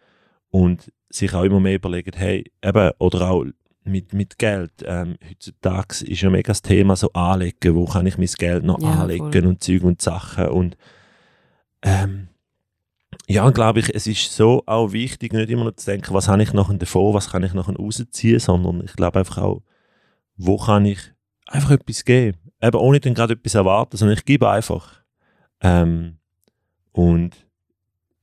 [0.49, 3.45] und sich auch immer mehr überlegen, hey, eben, oder auch
[3.83, 8.17] mit, mit Geld, ähm, heutzutage ist ja mega das Thema so anlegen, wo kann ich
[8.17, 9.45] mein Geld noch Ja, anlegen voll.
[9.45, 10.47] und Zeug und Sachen?
[10.47, 10.77] Und
[11.81, 12.29] ähm,
[13.27, 16.41] ja, glaube ich, es ist so auch wichtig, nicht immer nur zu denken, was habe
[16.43, 19.63] ich nachher davon, was kann ich nachher rausziehen, sondern ich glaube einfach auch,
[20.37, 21.12] wo kann ich
[21.53, 22.37] einfach etwas geben.
[22.61, 25.03] Eben ohne dann gerade etwas erwarten, sondern ich gebe einfach.
[25.61, 26.17] Ähm,
[26.91, 27.47] und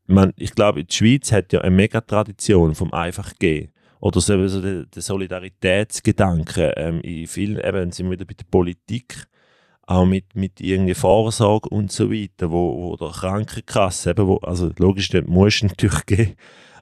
[0.06, 3.72] man, ich glaube, die Schweiz hat ja eine mega Tradition vom einfach geben.
[4.00, 6.72] Oder so, so der, der Solidaritätsgedanke.
[6.76, 9.26] Ähm, in vielen, eben sind wir wieder bei der Politik,
[9.86, 14.70] auch mit, mit irgendwie Vorsorge und so weiter, wo, wo der Krankenkasse, eben, wo, also
[14.78, 16.34] logisch, dort musst du natürlich geben,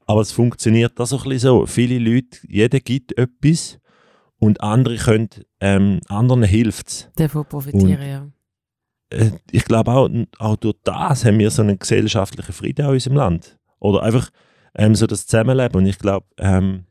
[0.07, 1.67] aber es funktioniert da so ein bisschen so.
[1.67, 3.79] Viele Leute, jeder gibt etwas
[4.39, 5.29] und andere können,
[5.61, 7.11] ähm, anderen hilft es.
[7.17, 8.27] Davon profitieren, ja.
[9.11, 10.09] Äh, ich glaube auch,
[10.39, 13.59] auch durch das haben wir so einen gesellschaftlichen Frieden in unserem Land.
[13.81, 14.31] Oder einfach
[14.75, 15.81] ähm, so das Zusammenleben.
[15.81, 16.85] Und ich glaube, ähm,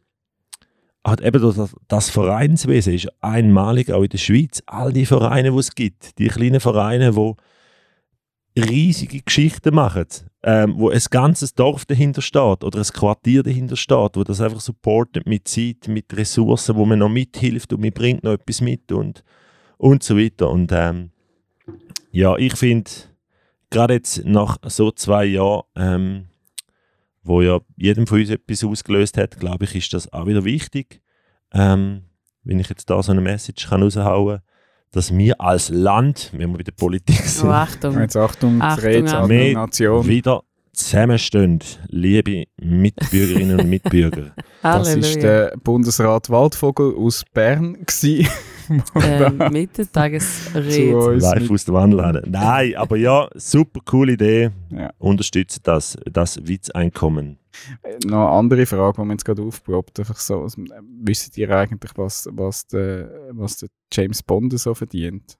[1.05, 4.61] halt eben das, das Vereinswesen ist einmalig auch in der Schweiz.
[4.65, 7.33] All die Vereine, die es gibt, die kleinen Vereine, die
[8.57, 10.07] riesige Geschichten machen,
[10.43, 14.59] ähm, wo ein ganzes Dorf dahinter steht oder ein Quartier dahinter steht, wo das einfach
[14.59, 18.91] supportet mit Zeit, mit Ressourcen, wo man noch mithilft und man bringt noch etwas mit
[18.91, 19.23] und,
[19.77, 20.49] und so weiter.
[20.49, 21.11] Und ähm,
[22.11, 22.89] ja, ich finde,
[23.69, 26.25] gerade jetzt nach so zwei Jahren, ähm,
[27.23, 31.01] wo ja jedem von uns etwas ausgelöst hat, glaube ich, ist das auch wieder wichtig,
[31.53, 32.03] ähm,
[32.43, 34.45] wenn ich jetzt da so eine Message kann raushauen kann,
[34.97, 37.99] dass wir als Land, wenn wir bei der Politik sind, Oh, Achtung.
[37.99, 39.21] Jetzt Achtung, Achtung, Rede, Achtung.
[39.31, 40.07] Achtung, Nation.
[40.07, 40.43] wieder
[40.73, 44.31] zusammenstehen, liebe Mitbürgerinnen und Mitbürger.
[44.63, 48.27] Das ist der Bundesrat Waldvogel aus Bern gsi.
[48.95, 50.97] ähm, mit der zu Tagesrede.
[50.97, 52.23] uns Live aus der Wandlade.
[52.27, 54.49] Nein, aber ja, super coole Idee.
[54.71, 54.89] Ja.
[54.97, 57.37] Unterstützt das, das Witzeinkommen.
[57.83, 61.37] Äh, Noch eine andere Frage, die mir jetzt gerade aufgeploppt einfach so, also, äh, Wisst
[61.37, 65.37] ihr eigentlich, was, was, der, was der James Bond so verdient?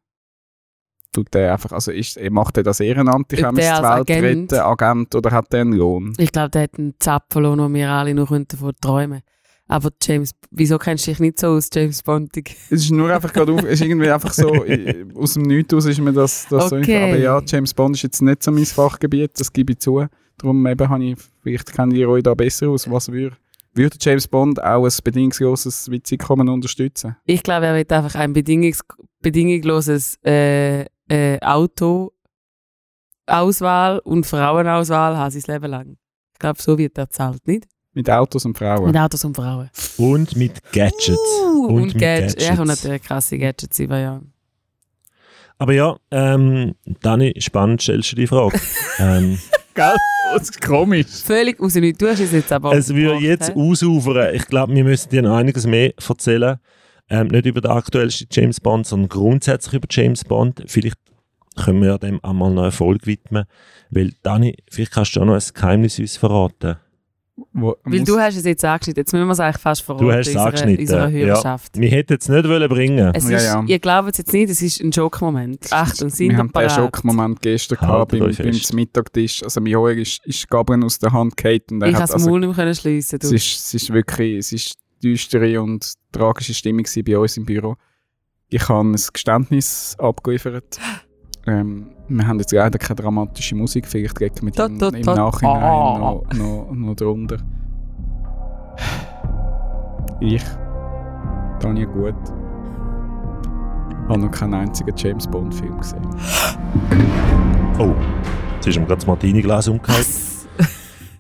[1.14, 5.16] Tut der einfach, also ist, macht er das ehrenamtlich, wenn als Welt Agent- retten, Agent,
[5.16, 6.14] oder hat der einen Lohn?
[6.18, 9.22] Ich glaube, der hat einen Zapfel, den wir alle noch davon träumen
[9.68, 12.56] Aber James, wieso kennst du dich nicht so aus, James Bondig?
[12.70, 14.48] Es ist nur einfach gerade auf, es ist irgendwie einfach so,
[15.16, 16.96] aus dem Nichts aus ist mir das, das so Okay.
[16.98, 20.06] einfach, aber ja, James Bond ist jetzt nicht so mein Fachgebiet, das gebe ich zu.
[20.38, 23.36] Darum eben habe ich, vielleicht kennt ihr euch da besser aus, was würde,
[23.74, 27.16] würde James Bond auch ein bedingungsloses Witzeinkommen unterstützen?
[27.26, 28.82] Ich glaube, er wird einfach ein bedingungs
[29.22, 32.14] bedingungsloses äh, äh, Auto
[33.26, 35.98] Auswahl und Frauenauswahl haben sein Leben lang.
[36.34, 37.66] Ich glaube, so wird er zahlt, nicht?
[37.94, 38.86] Mit Autos und Frauen.
[38.86, 39.70] Mit Autos und Frauen.
[39.98, 41.18] Und mit Gadgets.
[41.18, 42.36] Uh, Und und, mit Gadgets.
[42.36, 42.60] Ja, Gadgets.
[42.60, 44.22] und natürlich krasse Gadgets über ja.
[45.58, 48.60] Aber ja, ähm, Dani, spannend stellst du die Frage.
[49.00, 49.40] ähm,
[49.78, 49.96] Gell?
[50.34, 51.06] Das ist komisch.
[51.24, 52.02] Völlig raus nicht.
[52.02, 52.74] Du hast es jetzt aber.
[52.74, 53.54] es würde gebracht, jetzt hä?
[53.56, 54.36] ausufern.
[54.36, 56.58] Ich glaube, wir müssen dir noch einiges mehr erzählen.
[57.10, 60.64] Ähm, nicht über den aktuellsten James Bond, sondern grundsätzlich über James Bond.
[60.68, 60.98] Vielleicht
[61.56, 63.46] können wir ja dem einmal noch eine Folge widmen.
[63.90, 66.76] Weil, Dani, vielleicht kannst du auch noch ein Geheimnis uns verraten.
[67.54, 69.02] Wo, Weil du hast es jetzt angeschnitten.
[69.02, 70.06] Jetzt müssen wir es eigentlich fast verraten.
[70.06, 71.26] Du hast es unserer, angeschnitten, unserer ja.
[71.26, 71.80] Hörerschaft.
[71.80, 73.64] Wir hätten es nicht wollen bringen Es Ja, ist, ja.
[73.68, 75.72] Ihr glaubt es jetzt nicht, es ist ein Schockmoment.
[75.72, 76.70] Achtung, sind wir haben den?
[76.70, 78.60] Schockmoment gestern gehabt beim, beim.
[78.74, 79.44] Mittagtisch.
[79.44, 82.30] Also mein Ohr ist, ist Gabriel aus der Hand er Ich hat konnte das also,
[82.30, 83.20] Maul nicht mehr schliessen.
[83.22, 87.46] es, ist, es ist wirklich es ist düstere und tragische Stimmung gewesen bei uns im
[87.46, 87.76] Büro.
[88.50, 90.80] Ich habe ein Geständnis abgeliefert.
[91.48, 95.02] Ähm, wir haben jetzt leider keine dramatische Musik, vielleicht geht mit Tot, im.
[95.02, 95.98] Nachhinein Ah.
[96.00, 97.38] noch, noch, noch drunter.
[100.20, 100.44] Ich,
[101.60, 102.16] Daniel Gut,
[104.10, 106.02] habe noch keinen einzigen James Bond Film gesehen.
[107.80, 107.94] Oh,
[108.56, 110.00] jetzt ist mir gerade das Martini-Glas umgekehrt.
[110.00, 110.48] Was?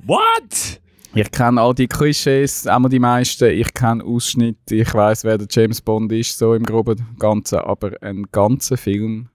[0.05, 0.81] What?
[1.13, 3.45] Ich kenne all die Klischees, einmal die meisten.
[3.49, 7.91] Ich kenne Ausschnitte, ich weiß, wer der James Bond ist, so im groben Ganzen, aber
[8.01, 9.29] einen ganzen Film.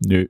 [0.00, 0.26] Nö.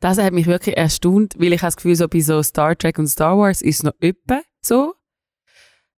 [0.00, 2.98] Das hat mich wirklich erstaunt, weil ich habe das Gefühl, so bei so Star Trek
[2.98, 4.94] und Star Wars ist es noch öppe so.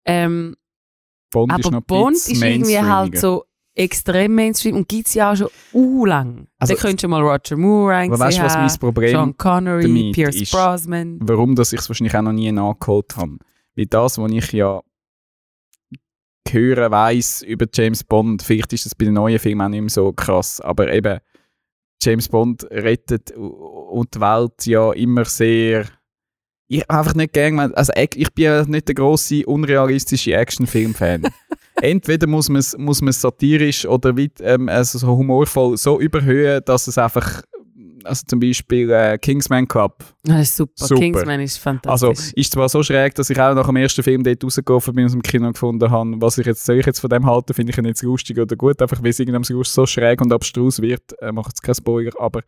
[0.05, 0.55] Ähm,
[1.31, 5.31] Bond ist aber noch Bond ist irgendwie halt so extrem Mainstream und gibt es ja
[5.31, 6.47] auch schon uh lang.
[6.59, 10.11] Also- da könntest du mal Roger Moore Aber weißt du, was mein Problem Sean Connery,
[10.11, 10.51] Pierce ist?
[10.51, 11.19] Brosnan.
[11.21, 13.37] warum dass ich es wahrscheinlich auch noch nie nachgeholt habe.
[13.75, 14.81] Weil das, was ich ja
[16.49, 19.89] hören weiss über James Bond, vielleicht ist das bei den neuen Filmen auch nicht mehr
[19.89, 21.19] so krass, aber eben
[22.01, 25.85] James Bond rettet und die Welt ja immer sehr
[26.73, 31.23] ich habe einfach nicht gerne, also ich bin nicht der grosse unrealistische Actionfilm-Fan.
[31.81, 36.61] Entweder muss man es muss man's satirisch oder weit, ähm, also so humorvoll so überhöhen,
[36.63, 37.43] dass es einfach,
[38.03, 39.95] also zum Beispiel äh, Kingsman Club,
[40.27, 40.85] Ah, Das ist super.
[40.85, 41.01] Super.
[41.01, 42.07] Kingsman ist fantastisch.
[42.09, 45.05] also ist zwar so schräg, dass ich auch nach dem ersten Film dort rausgelaufen bin
[45.05, 47.71] aus dem Kino gefunden habe, was ich jetzt, soll ich jetzt von dem halten, finde
[47.71, 50.81] ich ihn jetzt lustig oder gut, einfach weil es irgendwann so so schräg und abstrus
[50.81, 52.41] wird, äh, macht es keinen Spoiler, aber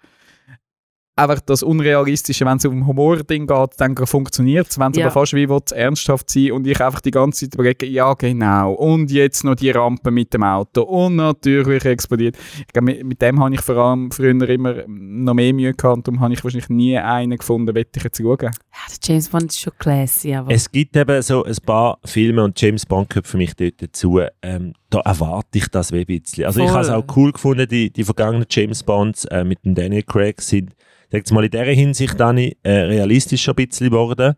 [1.16, 5.06] einfach das Unrealistische, wenn es um Humor-Ding geht, dann funktioniert es, wenn es Ja.
[5.06, 8.74] aber fast wie will, ernsthaft sein und ich einfach die ganze Zeit überlege, ja genau,
[8.74, 12.36] und jetzt noch die Rampe mit dem Auto und natürlich explodiert.
[12.60, 15.98] Ich glaube, mit, mit dem habe ich vor allem früher immer noch mehr Mühe gehabt
[15.98, 18.38] und darum habe ich wahrscheinlich nie einen gefunden, wette ich jetzt schauen.
[18.42, 22.44] ja, der James Bond ist schon classy, aber Es gibt eben so ein paar Filme
[22.44, 24.20] und James Bond gehört für mich dort dazu.
[24.42, 26.46] Ähm, da erwarte ich das wie ein bisschen.
[26.46, 26.74] Also ich Voll.
[26.76, 30.42] habe es auch cool gefunden, die, die vergangenen James Bonds äh, mit dem Daniel Craig
[30.42, 30.74] sind,
[31.18, 34.36] jetzt mal in dieser Hinsicht, Dani, äh, realistischer ein bisschen geworden.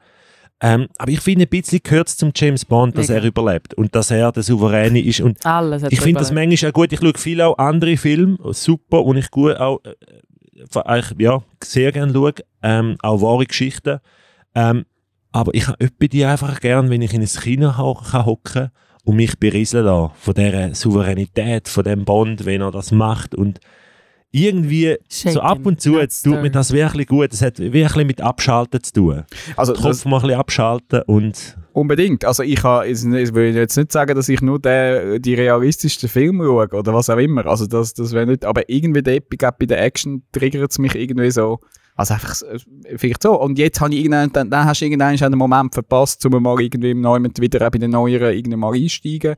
[0.61, 3.21] Ähm, aber ich finde, ein bisschen gehört es zum James Bond, dass Mega.
[3.21, 5.19] er überlebt und dass er der Souveräne ist.
[5.19, 6.93] Und Alles ich finde das manchmal auch gut.
[6.93, 11.91] Ich schaue viele auch andere Filme, super, und ich gut auch äh, äh, ja, sehr
[11.91, 13.99] gerne schaue, ähm, auch wahre Geschichten.
[14.53, 14.85] Ähm,
[15.31, 18.71] aber ich habe die einfach gern, wenn ich in ein Kino ho kann hocken
[19.03, 23.59] und mich berieseln lassen von dieser Souveränität, von dem Bond, wenn er das macht und
[24.35, 27.31] irgendwie so Shaken, ab und zu not tut mir das wirklich gut.
[27.31, 29.23] Es hat wirklich mit Abschalten zu tun.
[29.55, 32.25] Also Den Kopf mal ein bisschen abschalten und unbedingt.
[32.25, 36.43] Also ich, kann, ich will jetzt nicht sagen, dass ich nur den, die realistischsten Filme
[36.43, 37.45] schaue oder was auch immer.
[37.45, 38.43] Also das, das wäre nicht.
[38.43, 41.59] Aber irgendwie der Epic gerade bei der Action triggert es mich irgendwie so.
[41.95, 42.45] Also einfach so-
[42.97, 43.39] vielleicht so.
[43.39, 46.59] Und jetzt habe ich irgendwann, dann, dann hast du irgendwann einen Moment verpasst, um mal
[46.59, 49.35] irgendwie im Neuen wieder auch bei den Neueren irgendwie mal einsteigen.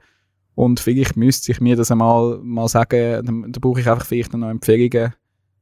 [0.58, 4.34] Und vielleicht müsste ich mir das einmal mal sagen, dann, da brauche ich einfach vielleicht
[4.34, 5.14] noch Empfehlungen,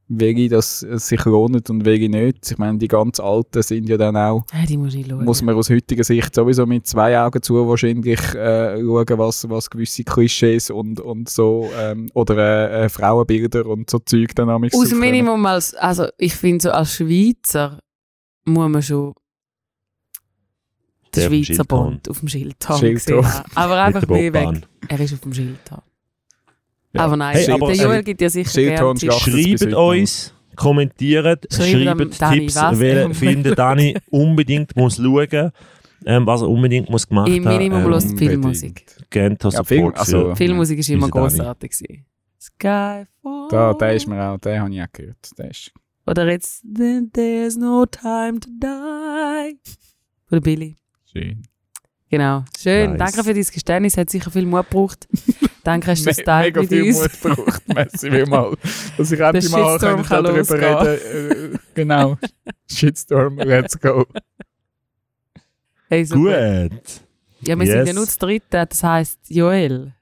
[0.08, 2.52] welche das sich lohnt und welche nicht.
[2.52, 5.70] Ich meine, die ganz Alten sind ja dann auch Ja, die muss muss man aus
[5.70, 11.02] heutiger Sicht sowieso mit zwei Augen zu wahrscheinlich äh, schauen, was, was gewisse Klischees und,
[11.02, 15.74] und so ähm, oder äh, äh, Frauenbilder und so Zeug dann Aus dem Minimum als,
[15.74, 17.82] also ich finde so als Schweizer
[18.46, 19.14] muss man schon
[21.16, 23.26] den Der Schweizer Schild Bond auf dem Schild haben Schild gesehen.
[23.34, 23.52] haben.
[23.56, 24.56] Aber einfach der mehr Bobbahn.
[24.58, 24.64] weg.
[24.90, 25.82] Er ist auf dem Schild haben.
[26.94, 27.02] Ja.
[27.02, 32.22] Aber nein, Hey, der aber, Joel äh, gibt ja sicher gerne Schreibt uns, kommentiert, Schreibt
[32.34, 35.52] Tipps, Film der Dani unbedingt muss schauen
[36.08, 37.94] ähm, was er unbedingt muss gemacht Im Minimum haben.
[37.94, 38.86] Ähm, die Filmmusik.
[39.10, 42.06] Gent Ja, Film- also- Filmmusik ist immer großartig gewesen.
[42.40, 43.48] Skyfall.
[43.50, 45.18] Da, der ist mir auch, den habe ich auch gehört.
[45.38, 45.72] Der ist,
[46.06, 49.58] Oder jetzt Then There's No Time to Die.
[50.28, 50.76] Von der Billy.
[51.16, 51.44] Schön.
[52.10, 52.44] Genau.
[52.60, 52.92] Schön.
[52.92, 53.00] Nice.
[53.00, 53.98] Danke für dein Geständnis.
[53.98, 55.08] Hat sicher viel Mut gebraucht.
[55.64, 57.02] Danke, hast du das Me geteilt mega mit viel uns.
[57.24, 57.68] Mut braucht.
[57.68, 58.58] Merci vielmals.
[58.98, 60.78] Dass ich endlich mal darüber losgehen.
[60.78, 62.18] reden äh, Genau.
[62.70, 64.06] Shitstorm, let's go.
[65.90, 66.32] Hey, Gut.
[67.42, 67.96] Ja, wir sind ja Yes.
[67.96, 68.44] nur zu dritt.
[68.50, 69.94] Das heisst, Joel,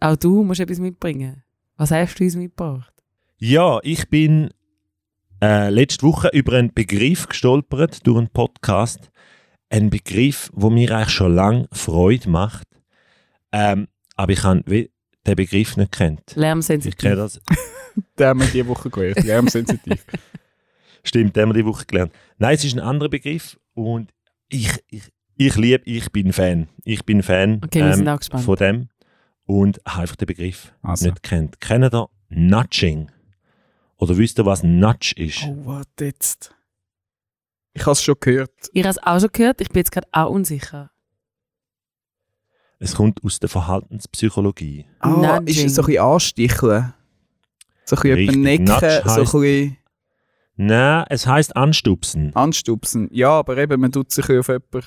[0.00, 1.42] auch du musst etwas mitbringen.
[1.76, 2.92] Was hast du uns mitgebracht?
[3.38, 4.50] Ja, ich bin
[5.42, 9.10] äh, letzte Woche über einen Begriff gestolpert durch einen Podcast.
[9.70, 12.66] Ein Begriff, wo mir eigentlich schon lange Freude macht.
[13.52, 16.20] Ähm, aber ich habe den Begriff nicht kennt.
[16.20, 17.00] Ich kenne Lärmsensitiv.
[17.14, 17.40] das.
[18.18, 19.22] Den haben wir diese Woche gehört.
[19.24, 20.04] Lärmsensitiv.
[21.04, 22.12] Stimmt, den haben wir die Woche gelernt.
[22.38, 24.12] Nein, es ist ein anderer Begriff und
[24.48, 25.02] ich, ich,
[25.36, 26.68] ich liebe, ich bin Fan.
[26.84, 28.44] Ich bin Fan Okay, wir sind ähm, auch gespannt.
[28.44, 28.88] von dem
[29.46, 31.06] und habe einfach den Begriff Also.
[31.06, 31.60] nicht kennt.
[31.60, 33.10] Kennt ihr Nudging?
[33.96, 35.42] Oder wisst ihr, was Nudge ist?
[35.44, 36.54] Oh, warte jetzt.
[37.74, 38.50] Ich habe es schon gehört.
[38.72, 39.60] Ich habe es auch schon gehört.
[39.60, 40.90] Ich bin jetzt gerade auch unsicher.
[42.80, 44.86] Es kommt aus der Verhaltenspsychologie.
[45.00, 45.46] Ah, Nudging.
[45.46, 46.94] ist es so ein bisschen ansticheln?
[47.84, 49.76] So ein bisschen necken, Nudge so ein heisst- bisschen
[50.60, 52.34] Nein, es heißt anstupsen.
[52.36, 53.08] anstupsen.
[53.12, 54.82] Ja, aber eben, man tut sich auf jemanden,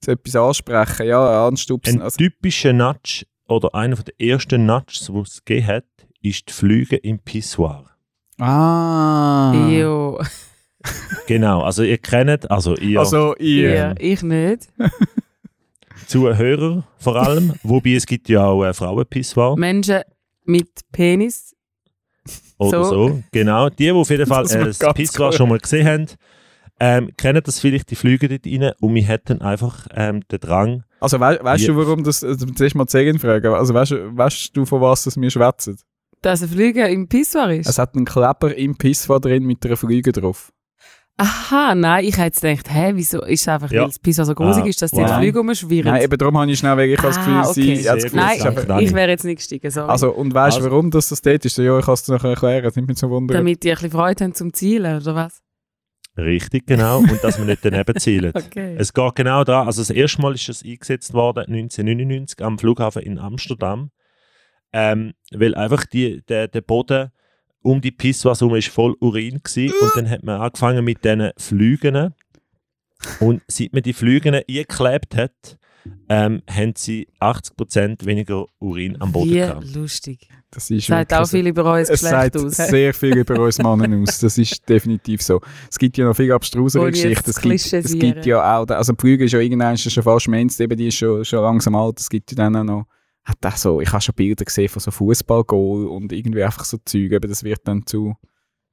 [0.00, 1.06] zu etwas ansprechen.
[1.06, 1.96] Ja, anstupsen.
[1.98, 5.84] Ein Also, typischer Nudge oder einer der ersten Nudges, die es gegeben hat,
[6.22, 7.90] ist die Flüge im Pissoir.
[8.38, 9.52] ah.
[9.70, 10.20] Jo.
[11.26, 13.74] Genau, also ihr kennt, also ihr Also, ihr.
[13.74, 14.68] Ja, ich nicht.
[16.06, 20.00] Zuhörer vor allem, wobei es gibt ja auch äh, Frauenpissoir Menschen
[20.44, 21.54] mit Penis.
[22.58, 23.08] oder so.
[23.08, 23.22] so.
[23.32, 24.78] Genau, die, die auf jeden Fall Das äh, das
[25.14, 25.34] gut.
[25.34, 26.06] schon mal gesehen haben,
[26.80, 30.84] ähm, kennen das vielleicht, die Flüge dort rein und wir hätten einfach ähm, den Drang,
[30.98, 32.24] Also, wei weißt du, warum das.
[32.24, 33.52] Also, zuerst mal Zegen fragen.
[33.54, 35.78] Also, weißt, du- weißt du, von was das wir schwätzen?
[36.22, 37.68] Dass ein Flüge im Pissoir ist.
[37.68, 40.52] Es hat einen Kleber im Pisswar drin mit einer Flüge drauf.
[41.16, 43.82] Aha, nein, ich hätte gedacht, hä, wieso ist es einfach, Ja.
[43.82, 45.18] weil das Pissoir so groß Ah, ist, dass die wow.
[45.18, 45.92] Flüge rumschwirren?
[45.92, 47.60] Nein, eben darum habe ich schnell, weil ich habe das Gefühl, Ah, sie.
[47.60, 47.72] okay.
[47.74, 48.84] ich das Gefühl, gut, es ist Nein, Dani.
[48.84, 49.90] ich wäre jetzt nicht gestiegen, sorry.
[49.90, 51.58] Also, und weißt du, Also- warum das, das dort ist?
[51.58, 53.34] Ja, ich kann es dir noch erklären, das nimmt mich so Wunder.
[53.34, 55.42] Damit die ein bisschen Freude haben zum Zielen, oder was?
[56.16, 58.32] richtig genau, und dass wir nicht daneben zielen.
[58.34, 58.74] Okay.
[58.78, 59.62] Es geht genau da.
[59.64, 63.90] Also das erste Mal ist es eingesetzt worden 1999 am Flughafen in Amsterdam,
[64.72, 67.10] ähm, weil einfach die, der, der Boden
[67.62, 71.30] um die Pisswas herum ist voll Urin gsi und dann hat man angefangen mit diesen
[71.36, 72.14] Flügen
[73.20, 75.58] und seit man die Flügen eingeklebt hat,
[76.10, 79.74] ähm, haben sie 80% weniger Urin am Boden Wie gehabt.
[79.74, 80.28] lustig.
[80.50, 82.56] Das ist Sagt wirklich auch viel über euer Es Geschlecht sagt aus.
[82.56, 84.18] sehr viel über uns Männer aus.
[84.18, 85.40] Das ist definitiv so.
[85.70, 87.30] Es gibt ja noch viel abstrusere Geschichten.
[87.30, 90.70] Es gibt, es gibt ja auch, also die Flüge ist ja irgendwann schon fast Mainstream,
[90.76, 92.00] die ist schon, schon langsam alt.
[92.00, 92.86] Es gibt ja dann auch noch,
[93.24, 96.78] hat auch so, ich habe schon Bilder gesehen von so Fußballgoal und irgendwie einfach so
[96.84, 98.14] Zeug, aber das wird dann zu,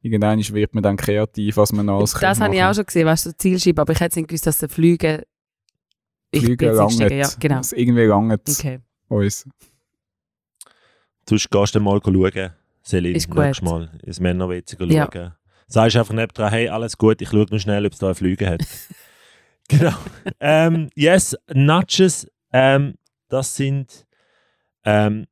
[0.02, 3.26] irgendwann wird man dann kreativ, was man alles Das habe ich auch schon gesehen, weißt
[3.26, 5.26] du, so Zielscheibe, aber ich hätte nicht gewusst, dass der Flüge.
[6.34, 7.60] Flüge eingestiegen, ja, genau.
[7.60, 8.80] Es irgendwie langt Okay.
[9.08, 9.48] uns.
[11.28, 12.52] Sonst gehst du mal schauen,
[12.84, 14.92] Celine, Ist nächstes Mal ins Männerwitz schauen.
[14.92, 15.38] Ja.
[15.68, 18.48] Sagst einfach nebendran, hey, alles gut, ich schaue nur schnell, ob es da einen Flüge
[18.50, 18.62] hat.
[19.70, 19.92] Genau.
[20.40, 22.96] ähm, yes, Nudges, ähm,
[23.28, 24.07] das sind
[24.84, 25.28] ähm,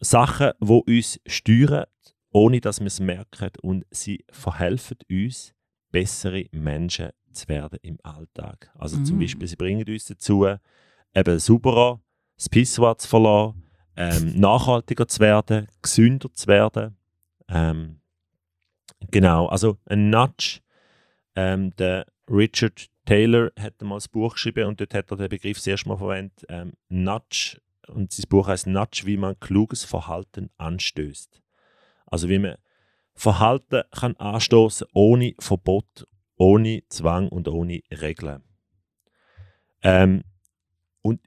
[0.00, 1.84] Sachen, die uns steuern,
[2.30, 5.54] ohne dass wir es merken und sie verhelfen uns,
[5.90, 8.70] bessere Menschen zu werden im Alltag.
[8.74, 9.20] Also zum Mm.
[9.20, 10.46] Beispiel, sie bringen uns dazu,
[11.14, 12.00] eben sauberer
[12.36, 13.64] das Pisswort zu verlassen,
[13.96, 16.96] ähm, nachhaltiger zu werden, gesünder zu werden.
[17.48, 18.00] Ähm,
[19.10, 20.60] genau, also ein Nudge.
[21.34, 25.56] Ähm, der Richard Taylor hat mal ein Buch geschrieben und dort hat er den Begriff
[25.56, 27.58] das erste Mal verwendet, ähm, Nudge.
[27.90, 31.42] Und sein Buch heißt Nudge, wie man kluges Verhalten anstößt.
[32.06, 32.56] Also wie man
[33.14, 38.42] Verhalten kann anstoßen ohne Verbot, ohne Zwang und ohne Regeln.
[39.82, 40.22] Ähm,
[41.02, 41.20] und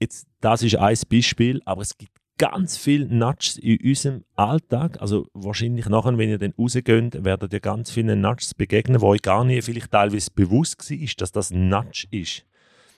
[0.00, 5.00] jetzt, das ist ein Beispiel, aber es gibt ganz viele Nudges in unserem Alltag.
[5.00, 9.22] Also wahrscheinlich nachher, wenn ihr dann rausgeht, werdet ihr ganz viele Nudges begegnen, wo euch
[9.22, 12.44] gar nicht vielleicht teilweise bewusst war, dass das Nudge ist.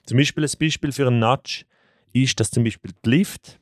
[0.05, 1.65] Zum Beispiel ein Beispiel für einen Nudge
[2.13, 3.59] ist, dass zum Beispiel die Lift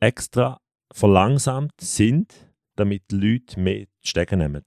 [0.00, 0.60] extra
[0.92, 2.34] verlangsamt sind,
[2.76, 4.64] damit die Leute mehr Stege nehmen.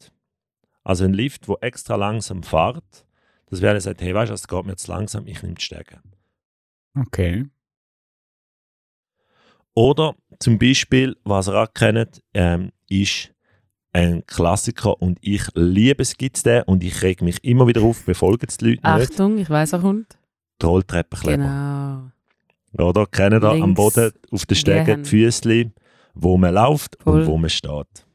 [0.83, 3.05] Also ein Lift, der extra langsam fährt,
[3.47, 6.01] das wäre sagt, hey, weißt du, es geht mir zu langsam, ich nehme die Stege.
[6.95, 7.45] Okay.
[9.75, 13.33] Oder zum Beispiel, was ihr auch kennt, ähm, ist
[13.91, 17.81] ein Klassiker und ich liebe es, gibt es den und ich reg mich immer wieder
[17.81, 19.11] auf, befolgen es die Leute nicht.
[19.11, 20.17] Achtung, ich weiß, er kommt.
[20.61, 21.37] Die Rolltreppenkleber.
[21.37, 22.11] Genau.
[22.77, 25.71] Oder kennen da am Boden auf den Stegen die Füßli,
[26.13, 27.21] wo man läuft Voll.
[27.21, 28.05] und wo man steht.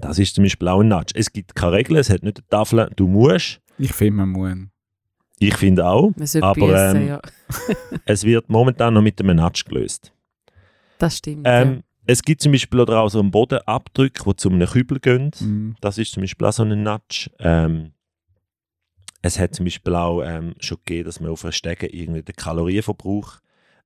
[0.00, 1.14] Das ist zum Beispiel auch ein Nudge.
[1.14, 3.60] Es gibt keine Regeln, es hat nicht eine Tafel, du musst.
[3.78, 4.68] Ich finde, man muss.
[5.38, 7.20] Ich finde auch, Aber, ähm, ja.
[8.06, 10.12] es wird momentan noch mit einem Nudge gelöst.
[10.98, 11.42] Das stimmt.
[11.44, 15.30] Ähm, es gibt zum Beispiel oder auch so einen Bodenabdruck, die zu einem Kübel gehen.
[15.38, 15.76] Mhm.
[15.80, 17.30] Das ist zum Beispiel auch so ein Nudge.
[17.38, 17.92] Ähm,
[19.22, 22.36] es hat zum Beispiel auch ähm, schon gegeben, dass man auf einer Stege irgendwie den
[22.36, 23.40] Kalorienverbrauch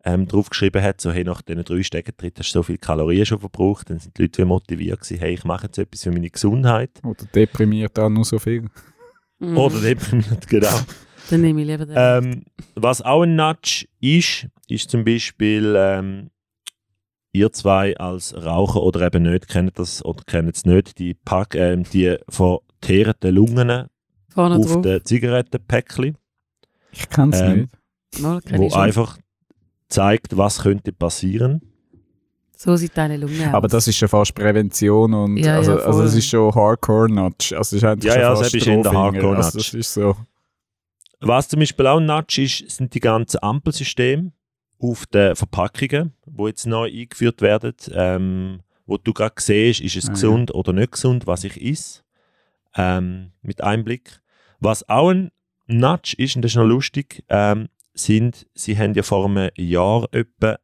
[0.05, 3.40] ähm, draufgeschrieben hat, so hey, nach diesen drei Stegentritt hast du so viele Kalorien schon
[3.40, 3.90] verbraucht.
[3.90, 6.90] Dann sind die Leute motiviert gewesen, hey, ich mache jetzt etwas für meine Gesundheit.
[7.05, 8.66] Oder deprimiert auch nur so viel.
[9.38, 9.57] Mhm.
[9.57, 10.80] Oder deprimiert, genau.
[11.30, 11.94] Dann nehme ich lieber den.
[11.96, 12.44] Ähm,
[12.74, 16.30] was auch ein Nudge ist, ist zum Beispiel, ähm,
[17.32, 21.55] ihr zwei als Raucher oder eben nicht, kennt das oder kennt es nicht, die, Pack,
[21.55, 23.86] ähm, die verteerten Lungen
[24.30, 24.82] Vorne auf drauf.
[24.82, 26.16] den Zigarettenpäckchen,
[26.92, 27.59] Ich kann es Ähm,
[28.12, 28.20] nicht.
[28.22, 29.16] Mal, kenn wo einfach
[29.91, 31.61] zeigt, was könnte passieren.
[32.57, 33.55] So sieht deine Lunge aus.
[33.55, 36.05] Aber das ist ja fast Prävention und Ja, ja, also, also voll.
[36.07, 37.57] es ist schon Hardcore-Nudge.
[37.57, 38.93] Also es ist eigentlich Ja, schon ja, fast das ist in der.
[38.93, 39.36] Hardcore-Nudge.
[39.45, 40.16] Also das ist so.
[41.20, 44.32] Was zum Beispiel auch ein Nudge ist, sind die ganzen Ampelsysteme
[44.78, 50.05] auf den Verpackungen, wo jetzt neu eingeführt werden, ähm, wo du gerade siehst, ist es
[50.05, 50.12] Ah, ja.
[50.14, 52.01] gesund oder nicht gesund, was ich esse,
[52.76, 54.20] ähm, mit Einblick.
[54.59, 55.30] Was auch ein
[55.66, 57.68] Nudge ist, und das ist noch lustig, ähm,
[58.05, 60.59] sind, sie haben ja vor einem Jahr etwa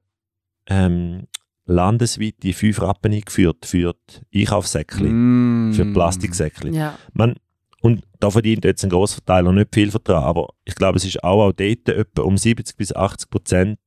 [0.69, 1.27] ähm,
[1.65, 3.95] landesweit die fünf Rappen eingeführt für
[4.33, 5.73] die Einkaufssäckchen, Mm.
[5.75, 6.73] für Plastiksäckchen.
[6.75, 6.99] ja.
[7.13, 7.35] Man,
[7.83, 11.23] und da verdient jetzt ein grosser Verteiler nicht viel daran, aber ich glaube, es ist
[11.23, 13.79] auch, auch dort etwa um 70 bis 80 Prozent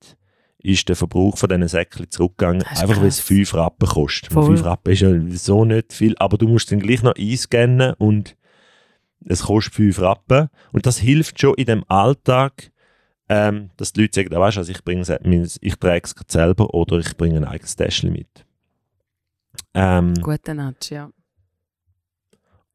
[0.62, 3.20] ist der Verbrauch von diesen Säckchen zurückgegangen, einfach weil es.
[3.22, 4.32] 5 Rappen kostet.
[4.34, 4.46] Voll.
[4.58, 8.36] 5 Rappen ist ja so nicht viel, aber du musst dann gleich noch einscannen und
[9.26, 10.50] es kostet 5 Rappen.
[10.74, 12.72] Und das hilft schon in dem Alltag,
[13.30, 16.74] ähm, dass die Leute sagen, ah, weißt du, also ich, bring's- ich trage es selber
[16.74, 18.46] oder ich bringe ein eigenes Täschchen mit.
[19.74, 21.10] Ähm, Guter Natsch, ja.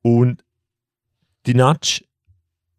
[0.03, 0.45] Und
[1.47, 2.05] die Nudge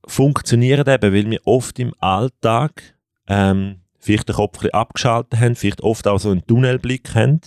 [0.08, 2.96] funktionieren eben, weil wir oft im Alltag
[3.28, 7.42] ähm, vielleicht den Kopf abgeschaltet haben, vielleicht oft auch so einen Tunnelblick haben,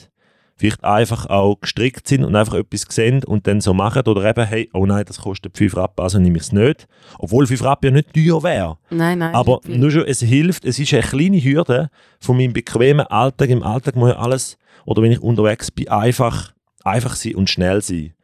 [0.59, 4.45] vielleicht einfach auch gestrickt sind und einfach etwas sehen und dann so machen oder eben,
[4.45, 6.87] hey, oh nein, das kostet 5 Rappen, also nehme ich es nicht.
[7.19, 8.77] Obwohl 5 Rappen ja nicht teuer wäre.
[8.91, 9.35] Nein, nein.
[9.35, 11.91] Aber ich- nur schon, es hilft, es ist eine kleine Hürde
[12.21, 13.51] von meinem bequemen Alltag.
[13.51, 16.53] Im Alltag muss ja alles, oder wenn ich unterwegs bin, einfach,
[16.83, 18.15] einfach sein und schnell sein.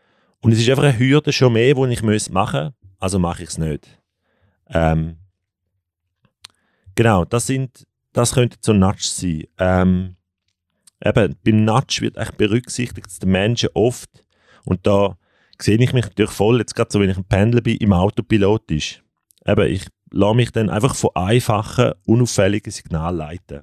[0.40, 3.50] Und es ist einfach eine Hürde schon mehr, die ich machen muss, also mache ich
[3.50, 3.86] es nicht.
[4.70, 5.16] Ähm,
[6.94, 9.44] genau, das sind, das könnte so Nudge sein.
[9.58, 10.16] Ähm,
[11.04, 14.10] eben, beim Nudge wird echt berücksichtigt, dass die Menschen oft,
[14.64, 15.16] und da
[15.60, 18.70] sehe ich mich natürlich voll, jetzt gerade so, wenn ich ein Pendler bin, im Autopilot
[18.70, 19.02] ist.
[19.46, 23.62] Eben, ich lasse mich dann einfach von einfachen, unauffälligen Signalen leiten.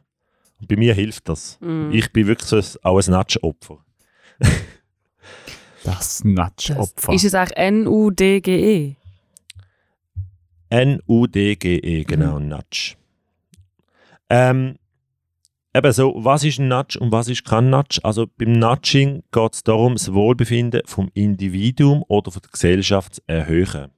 [0.60, 1.58] Und bei mir hilft das.
[1.60, 1.92] Mm.
[1.92, 3.84] Ich bin wirklich so ein, auch ein Nudge-Opfer.
[5.84, 7.14] Das Nudge-Opfer.
[7.14, 8.96] Ist es eigentlich N-U-D-G-E?
[10.70, 12.96] N-U-D-G-E, genau, Nudge.
[14.30, 14.76] Ähm,
[15.74, 18.00] eben so, was ist ein Nudge und was ist kein Nudge?
[18.04, 23.22] Also beim Nudging geht es darum, das Wohlbefinden vom Individuum oder von der Gesellschaft zu
[23.28, 23.92] erhöhen.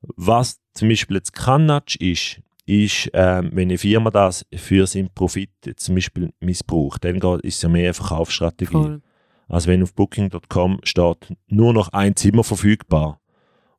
[0.00, 5.10] Was zum Beispiel jetzt kein Nudge ist, ist, ähm, wenn eine Firma das für seinen
[5.14, 8.72] Profit zum Beispiel missbraucht, dann ist es ja mehr eine Verkaufsstrategie.
[8.72, 9.02] Voll.
[9.48, 13.20] Also wenn auf Booking.com steht, nur noch ein Zimmer verfügbar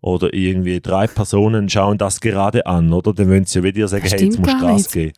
[0.01, 3.13] oder irgendwie drei Personen schauen das gerade an, oder?
[3.13, 5.13] Dann wollen sie ja wieder sagen, Das hey, jetzt musst du Gas geben.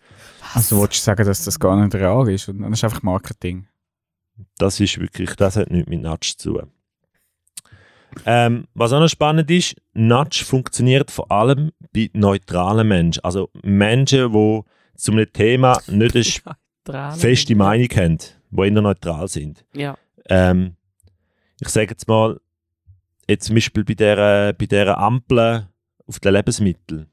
[0.55, 2.47] Also willst du sagen, dass das gar nicht real ist?
[2.49, 3.67] Und das ist einfach Marketing.
[4.57, 6.71] Das ist wirklich, das hat nichts mit Nudge zu tun.
[8.25, 13.23] Ähm, was auch noch spannend ist, Nudge funktioniert vor allem bei neutralen Menschen.
[13.23, 14.61] Also Menschen, die
[14.95, 16.43] zu einem Thema nicht
[16.87, 18.17] eine feste Meinung haben,
[18.51, 19.65] die eher neutral sind.
[19.73, 19.97] Ja.
[20.29, 20.75] Ähm,
[21.59, 22.39] ich sage jetzt mal,
[23.27, 25.67] jetzt zum Beispiel bei dieser, bei dieser Ampel
[26.07, 27.07] auf den Lebensmitteln.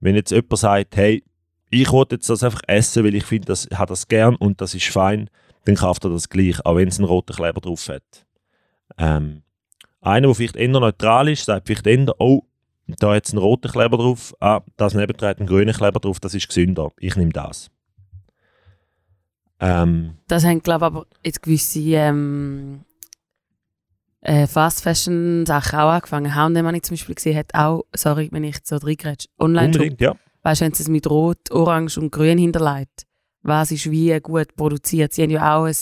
[0.00, 1.24] Wenn jetzt jemand sagt, hey,
[1.70, 4.74] ich will jetzt das einfach essen, weil ich finde, das habe das gern und das
[4.74, 5.30] ist fein,
[5.64, 8.26] dann kauft er das gleich, auch wenn es einen roten Kleber drauf hat.
[8.98, 9.42] Ähm,
[10.00, 12.42] einer, der vielleicht eher neutral ist, sagt vielleicht eher, oh,
[12.86, 16.18] da hat es einen roten Kleber drauf, ah, das nebendran hat einen grünen Kleber drauf,
[16.18, 17.70] das ist gesünder, ich nehme das.
[19.60, 22.80] Ähm, Das haben, glaube ich, aber jetzt gewisse ähm,
[24.22, 26.34] äh, Fast Fashion Sachen auch angefangen.
[26.34, 30.00] H&M, habe ich zum Beispiel gesehen, hat auch, sorry, wenn ich so reingrätsche, online unbedingt,
[30.00, 30.14] ja.
[30.42, 33.06] Weißt du, haben sie es mit Rot, Orange und Grün hinterlegt.
[33.42, 35.12] Was ist wie gut produziert.
[35.12, 35.74] Sie haben ja auch ein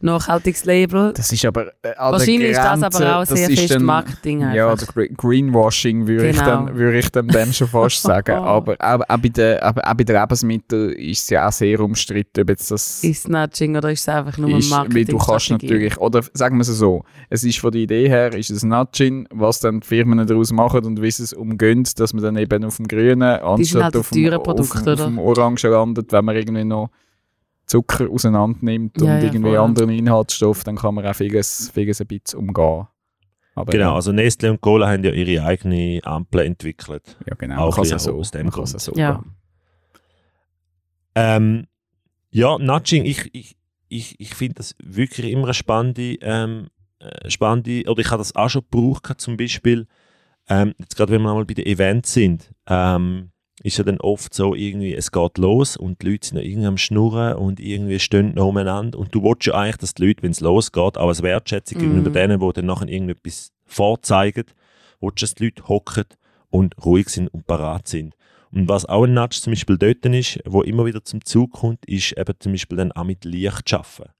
[0.00, 1.12] nachhaltiges Label.
[1.14, 4.72] Das ist aber äh, Wahrscheinlich ist das Grenze, aber auch sehr fest dann- Marketing Ja,
[4.72, 6.46] oder Gre- Greenwashing würde ich, Genau.
[6.66, 8.36] dann, würde ich dann, dann schon fast sagen.
[8.36, 11.80] Aber auch, auch, bei den, aber auch bei den Lebensmitteln ist es ja auch sehr
[11.80, 15.06] umstritten, ob jetzt das ist es Nudging oder ist es einfach nur ist, weil Marketing?
[15.06, 18.50] du kannst natürlich, oder sagen wir es so, es ist von der Idee her, ist
[18.50, 22.22] es Nudging, was dann die Firmen daraus machen und wie sie es umgehen, dass man
[22.22, 24.96] dann eben auf dem Grünen anstatt halt auf, dem, teuren auf, dem, auf oder?
[24.96, 26.90] dem Orangen landet, wenn man irgendwie noch
[27.66, 29.58] Zucker auseinander nimmt Ja, und ja, irgendwie voll.
[29.58, 32.86] anderen Inhaltsstoff, dann kann man auch vieles, vieles ein bisschen umgehen.
[33.54, 37.16] Aber Genau, also Nestle und Cola haben ja ihre eigene Ampel entwickelt.
[37.26, 37.56] ja, genau.
[37.68, 38.80] auch man kann so, aus dem kann Grund.
[38.80, 39.22] so Ja.
[41.14, 41.66] Ähm,
[42.30, 43.56] ja, Nudging, ich, ich,
[43.88, 48.36] ich, ich finde das wirklich immer eine spannende, ähm, äh, spannende, oder ich habe das
[48.36, 49.86] auch schon gebraucht, zum Beispiel,
[50.48, 53.30] ähm, jetzt gerade wenn wir einmal bei den Events sind, ähm,
[53.62, 56.66] ist ja dann oft so irgendwie, es geht los und die Leute sind noch irgendwie
[56.66, 60.22] am Schnurren und irgendwie stehen noch umeinander und du willst ja eigentlich, dass die Leute,
[60.22, 61.80] wenn es losgeht, auch als Wertschätzung Mhm.
[61.80, 64.44] gegenüber denen, die dann nachher irgendetwas vorzeigen,
[65.00, 66.04] willst du, dass die Leute hocken
[66.50, 68.14] und ruhig sind und parat sind.
[68.52, 71.84] Und was auch ein Nudge zum Beispiel dort ist, wo immer wieder zum Zug kommt,
[71.86, 74.10] ist eben zum Beispiel dann auch mit Licht zu arbeiten.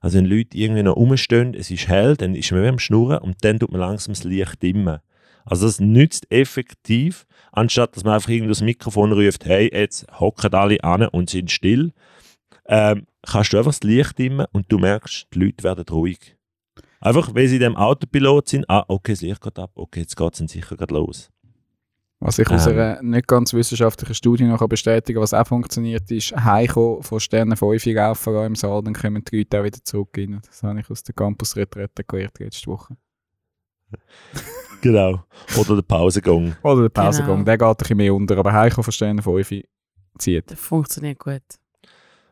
[0.00, 3.18] Also wenn Leute irgendwie noch rumstehen, es ist hell, dann ist man wie am Schnurren
[3.18, 4.98] und dann tut man langsam das Licht dimmen.
[5.46, 10.52] Also das nützt effektiv, anstatt dass man einfach irgendwie das Mikrofon ruft, hey, jetzt hocken
[10.52, 11.92] alle an und sind still,
[12.66, 16.36] ähm, kannst du einfach das Licht dimmen und du merkst, die Leute werden ruhig.
[17.00, 20.16] Einfach, weil sie in dem Autopilot sind, ah, okay, das Licht geht ab, okay, jetzt
[20.16, 21.30] geht es sicher gerade los.
[22.18, 22.72] Was ich aus Ähm.
[22.72, 27.56] einer nicht ganz wissenschaftlichen Studie noch kann bestätigen was auch funktioniert, ist Heimkommen von Sternen
[27.56, 30.40] 5 laufen im Saal, dann kommen die Leute auch wieder zurück rein.
[30.44, 32.96] Das habe ich aus der Campus-Retrette gelernt letzte Woche.
[34.80, 35.24] Genau.
[35.58, 36.56] Oder der Pausengang.
[36.62, 37.44] Oder der Pausengang, Genau.
[37.44, 39.64] der geht ein bisschen mehr unter, aber Heimkommen von Sternen 5
[40.18, 40.50] zieht.
[40.50, 41.42] Das funktioniert gut.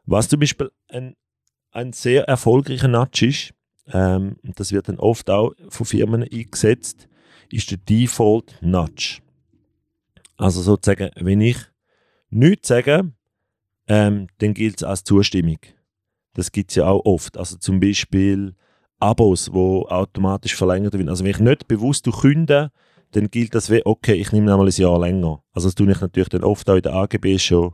[0.07, 1.17] Was zum Beispiel ein,
[1.71, 3.55] ein sehr erfolgreicher Nudge ist,
[3.93, 7.09] ähm, und das wird dann oft auch von Firmen eingesetzt,
[7.51, 9.19] ist der Default Nudge.
[10.37, 11.59] Also sozusagen, wenn ich
[12.31, 13.13] nichts sage,
[13.87, 15.59] ähm, dann gilt es als Zustimmung.
[16.35, 17.37] Das gibt es ja auch oft.
[17.37, 18.55] Also zum Beispiel
[19.01, 21.09] Abos, wo automatisch verlängert werden.
[21.09, 22.71] Also wenn ich nicht bewusst künde,
[23.13, 25.43] dann gilt das wie, okay, ich nehme einmal ein Jahr länger.
[25.53, 27.73] Also das tue ich natürlich dann oft auch in der AGB schon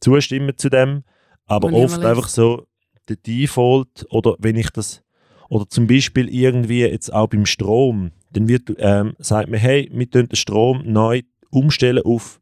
[0.00, 1.04] zustimmen zu dem,
[1.46, 2.66] aber Und oft einfach so
[3.08, 5.02] der Default oder wenn ich das
[5.48, 10.10] oder zum Beispiel irgendwie jetzt auch beim Strom, dann wird ähm, sagt man, hey, wir
[10.10, 12.40] tun den Strom neu umstellen auf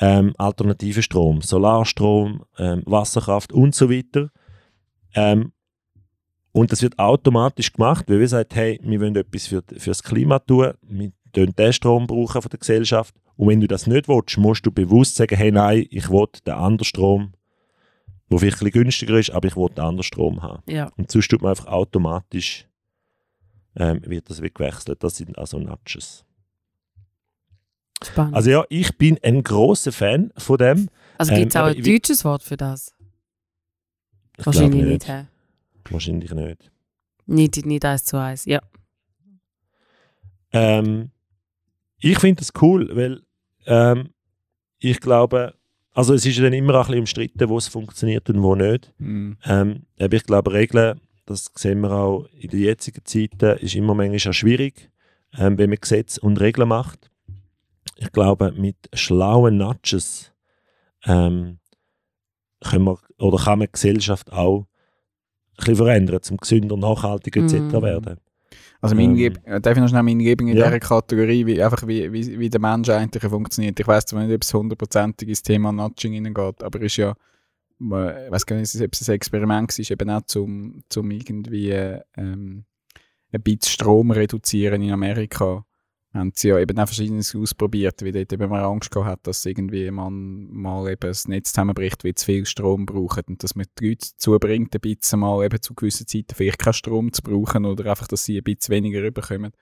[0.00, 4.30] ähm, alternativen Strom, Solarstrom, ähm, Wasserkraft und so weiter.
[5.14, 5.52] Ähm,
[6.52, 10.02] und das wird automatisch gemacht, weil wir sagen, hey, wir wollen etwas für, für das
[10.02, 13.14] Klima tun, wir tun den Strom brauchen von der Gesellschaft.
[13.36, 16.54] Und wenn du das nicht willst, musst du bewusst sagen, hey, nein, ich will den
[16.54, 17.32] anderen Strom,
[18.30, 20.62] der vielleicht ein günstiger ist, aber ich will den anderen Strom haben.
[20.68, 20.90] Ja.
[20.96, 22.66] Und sonst tut man einfach automatisch,
[23.76, 25.02] ähm, wird das weggewechselt.
[25.02, 26.24] Das sind also Nudges.
[28.04, 28.34] Spannend.
[28.34, 30.88] Also ja, ich bin ein großer Fan von dem.
[31.16, 32.94] Also ähm, gibt es auch aber ein deutsches Wort für das?
[34.38, 35.28] Ich Wahrscheinlich glaube nicht.
[35.90, 36.70] Wahrscheinlich nicht.
[37.26, 38.44] Nicht, nicht eins zu eins.
[38.44, 38.60] Ja.
[40.52, 41.10] Ähm,
[41.98, 43.22] ich finde das cool, weil
[43.66, 44.10] ähm,
[44.78, 45.54] ich glaube,
[45.92, 48.92] also es ist ja dann immer ein bisschen umstritten, wo es funktioniert und wo nicht.
[48.98, 49.36] Mhm.
[49.44, 53.94] Ähm, aber ich glaube, Regeln, das sehen wir auch in den jetzigen Zeiten, ist immer
[53.94, 54.90] manchmal auch schwierig,
[55.36, 57.10] ähm, wenn man Gesetze und Regeln macht.
[57.96, 60.32] Ich glaube, mit schlauen Nudges
[61.04, 61.58] ähm,
[62.60, 64.66] können wir, oder kann man die Gesellschaft auch
[65.60, 67.54] bisschen verändern, zum gesünder, nachhaltiger etc.
[67.54, 67.82] Mhm.
[67.82, 68.16] werden.
[68.82, 70.66] Also meine Ähm, äh, darf ich noch schnell meine Liebling in ja.
[70.66, 73.78] dieser Kategorie, wie, einfach wie, wie, wie der Mensch eigentlich funktioniert.
[73.78, 78.26] Ich weiß zwar nicht, ob es hundertprozentig ins Thema Nudging hineingeht, aber ist ja, äh,
[78.26, 81.72] ich weiß gar nicht, ob es ein Experiment war, eben auch zum, zum irgendwie
[82.16, 82.64] ähm,
[83.32, 85.64] ein bisschen Strom reduzieren in Amerika.
[86.12, 89.46] Haben sie ja eben auch Verschiedenes ausprobiert, weil dort eben man Angst gehabt hat, dass
[89.46, 93.66] irgendwie man mal eben das Netz zusammenbricht, weil zu viel Strom braucht und dass man
[93.78, 97.22] die Leute dazu bringt, ein bisschen mal eben zu gewissen Zeiten vielleicht keinen Strom zu
[97.22, 99.52] brauchen oder einfach, dass sie ein bisschen weniger rüberkommen.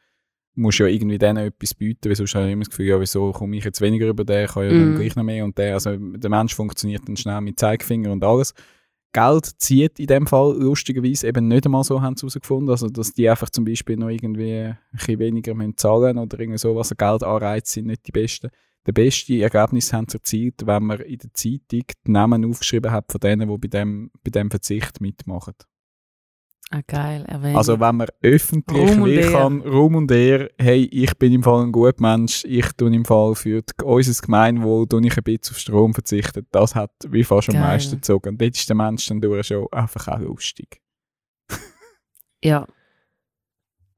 [0.55, 2.99] Du musst ja irgendwie denen etwas bieten, weil sonst habe ich immer das Gefühl, ja,
[3.01, 4.95] wieso komme ich jetzt weniger über den, kann ja dann Mhm.
[4.95, 8.55] gleich noch mehr und der, also der Mensch funktioniert dann schnell mit Zeigefinger und alles.
[9.13, 13.13] Geld zieht in dem Fall lustigerweise eben nicht einmal so, haben sie herausgefunden, also dass
[13.13, 17.73] die einfach zum Beispiel noch irgendwie ein bisschen weniger müssen zahlen oder irgendwie sowas, Geldanreize
[17.73, 18.51] sind nicht die besten.
[18.87, 23.11] Der beste Ergebnis haben sie erzielt, wenn man in der Zeitung die Namen aufgeschrieben hat
[23.11, 25.55] von denen, die bei dem, bei dem Verzicht mitmachen.
[26.71, 27.25] Ah, geil.
[27.27, 27.57] Erwähnen.
[27.57, 31.63] Also wenn man öffentlich Ruhm wie kann, Ruhm und Ehre, hey, ich bin im Fall
[31.65, 35.55] ein guter Mensch, ich tue im Fall für die, unser Gemeinwohl tue ich ein bisschen
[35.55, 37.63] auf Strom verzichten, das hat wie fast am Geil.
[37.63, 38.29] meisten gezogen.
[38.31, 40.81] Und dort ist der Mensch dann durch schon einfach auch lustig.
[42.45, 42.67] ja.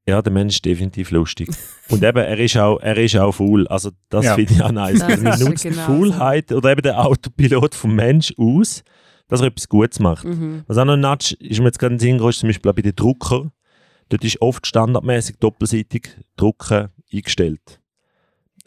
[0.07, 1.49] Ja, der Mensch ist definitiv lustig.
[1.89, 3.67] Und eben, er ist auch, er ist auch faul.
[3.67, 4.35] Also, das Ja.
[4.35, 4.99] finde ich auch nice.
[4.99, 8.83] Das Er ist nutzt die genau Faulheit oder eben den Autopilot vom Mensch aus,
[9.31, 10.25] dass er etwas Gutes macht.
[10.25, 10.63] Mhm.
[10.67, 12.49] Was auch noch ein Nudge ist mir jetzt gerade in den Sinn gekommen, ist zum
[12.49, 13.51] Beispiel auch bei den Drucker.
[14.09, 17.79] Dort ist oft standardmäßig doppelseitig Drucken eingestellt.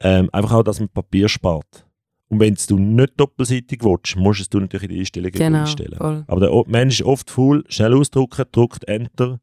[0.01, 1.87] Ähm, einfach auch, dass man Papier spart.
[2.29, 5.61] Und wenn du nicht doppelseitig willst, musst du es du natürlich in die Einstellungen Genau.
[5.61, 5.99] einstellen.
[5.99, 6.25] Voll.
[6.27, 9.41] Aber der Mensch ist oft faul, schnell ausdrucken, drückt Enter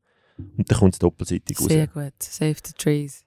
[0.58, 1.68] und dann kommt es doppelseitig raus.
[1.68, 2.14] Sehr gut.
[2.20, 3.24] Save the trees.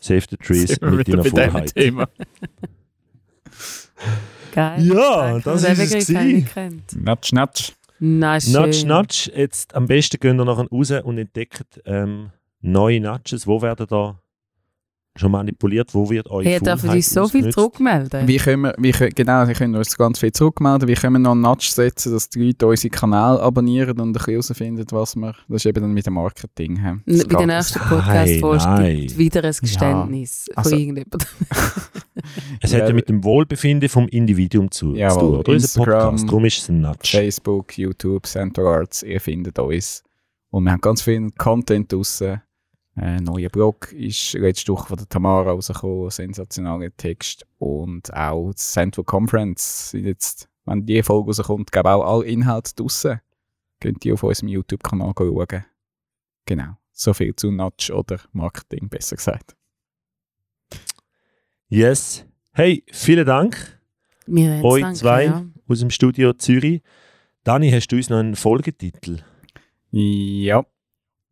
[0.00, 1.74] Save the trees mit deiner Faulheit.
[1.74, 2.06] Thema.
[4.54, 4.82] Geil.
[4.86, 6.82] Ja, Danke, das den ist es gewesen.
[7.02, 7.72] Natsch, natsch.
[7.98, 8.52] Na, schön.
[8.52, 9.32] Nudge, nudge.
[9.34, 12.30] Jetzt am besten gehen wir nachher raus und entdecken ähm,
[12.60, 13.46] neue Nudges.
[13.46, 14.18] Wo werden da
[15.16, 15.94] schon manipuliert?
[15.94, 18.26] Wo wird euch Hey, dürfen uns so viel zurückmelden?
[18.26, 20.88] Wie können wir, wie können, genau, sie können uns ganz viel zurückmelden.
[20.88, 24.12] Wie können wir noch einen Nudge setzen, dass die Leute unseren Kanal abonnieren und ein
[24.12, 25.34] bisschen herausfinden, was wir...
[25.48, 26.76] Das ist eben dann mit dem Marketing.
[26.82, 26.96] hä?
[27.06, 28.96] Das N- Bei der nächsten Nein, Podcast-Folge nein.
[29.02, 31.20] gibt wieder ein Geständnis Also- von irgendjemandem.
[32.60, 35.38] Es hat Ja, ja mit dem Wohlbefinden vom Individuum zu, Jawohl, zu tun.
[35.38, 35.52] Oder?
[35.52, 36.28] Instagram, Podcast.
[36.28, 37.16] Darum ist es ein Nudge.
[37.18, 40.02] Facebook, YouTube, Center Arts, ihr findet uns.
[40.50, 42.40] Und wir haben ganz viel Content draussen.
[42.96, 47.44] Ein neuer Blog ist letzte Woche von der Tamara rausgekommen, sensationaler Text.
[47.58, 52.72] Und auch die Central Conference sind jetzt, wenn die Folge rauskommt, glaube auch alle Inhalte
[52.76, 53.20] draussen.
[53.80, 55.64] Könnt ihr auf unserem YouTube-Kanal schauen.
[56.46, 56.76] Genau.
[56.92, 59.56] So viel zu Nudge oder Marketing, besser gesagt.
[61.74, 62.24] Yes.
[62.52, 63.56] Hey, vielen Dank
[64.28, 65.44] Wir euch danken, zwei ja.
[65.66, 66.82] aus dem Studio Zürich.
[67.42, 69.16] Dani, hast du uns noch einen Folgetitel?
[69.90, 70.64] Ja.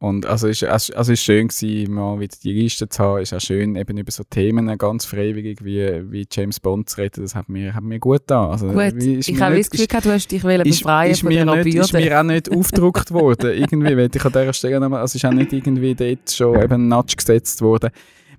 [0.01, 3.23] Und also ist also ist schön gewesen, mal wieder die Liste zu haben.
[3.23, 7.23] Ist auch schön, eben über so Themen ganz freiwillig wie, wie James Bond zu reden.
[7.23, 8.51] Das hat mir, hat mir gut getan.
[8.51, 11.13] Also, Gut, ist ich habe nicht- das Gefühl, gehabt, du hast dich wollen ist, befreien
[11.13, 12.05] ist, von mir der nicht, ist Bürde.
[12.05, 13.53] mir auch nicht aufgedruckt worden.
[13.53, 16.73] Irgendwie, weil ich an dieser Stelle nochmal, also ist auch nicht irgendwie dort schon eben
[16.73, 17.91] ein Nudge gesetzt worden.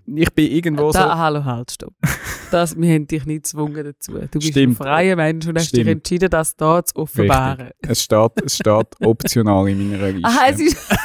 [0.05, 0.99] Ich bin irgendwo so...
[0.99, 1.93] Da, hallo, halt, stopp.
[2.51, 4.13] Das, wir haben dich nicht gezwungen dazu.
[4.13, 4.73] Du bist Stimmt.
[4.73, 5.89] ein freier Mensch und hast dich Stimmt.
[5.89, 7.71] entschieden, das da zu offenbaren.
[7.79, 10.27] Es steht, es steht optional in meiner Liste.
[10.27, 10.77] Aha, es ist...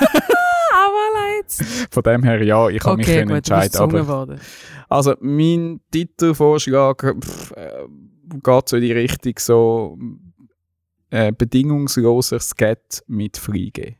[0.70, 1.86] Ah.
[1.90, 3.80] Von dem her, ja, ich kann mich Okay, können gut, entscheiden.
[3.80, 4.36] Aber.
[4.88, 7.86] Also, mein Titelvorschlag pff, äh,
[8.42, 9.98] geht so in die Richtung so
[11.10, 13.96] äh, bedingungsloser Skat mit Fliegen.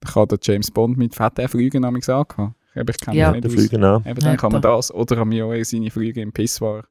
[0.00, 2.04] Da kann der James Bond mit Fett auch fliegen, habe ich
[2.84, 3.00] gesagt.
[3.00, 3.32] Ich kenne Ja.
[3.32, 3.52] nicht aus.
[3.52, 4.04] Flüge an.
[4.06, 4.92] Eben, dann kann man das.
[4.94, 6.84] Oder haben wir auch seine Flüge im Pissoir.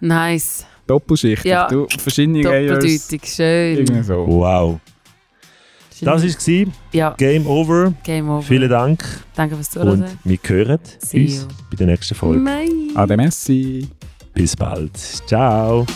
[0.00, 0.64] Nice.
[0.86, 1.50] Doppelschichtig.
[1.50, 1.68] Ja.
[1.68, 2.78] Du, verschiedene Layers.
[2.78, 3.78] Doppeldeutig, schön.
[3.78, 4.26] Irgendwie so.
[4.26, 4.78] Wow.
[6.00, 6.68] Das war es.
[6.92, 7.92] Ja, Game over.
[8.02, 8.42] Game over.
[8.42, 9.04] Vielen Dank.
[9.36, 10.02] Danke fürs Zuhören.
[10.02, 11.48] Und wir hören See uns you.
[11.70, 12.40] bei der nächsten Folge.
[12.42, 12.90] Nein.
[12.94, 13.88] Ade Messi.
[14.34, 14.96] Bis bald.
[15.26, 15.86] Ciao.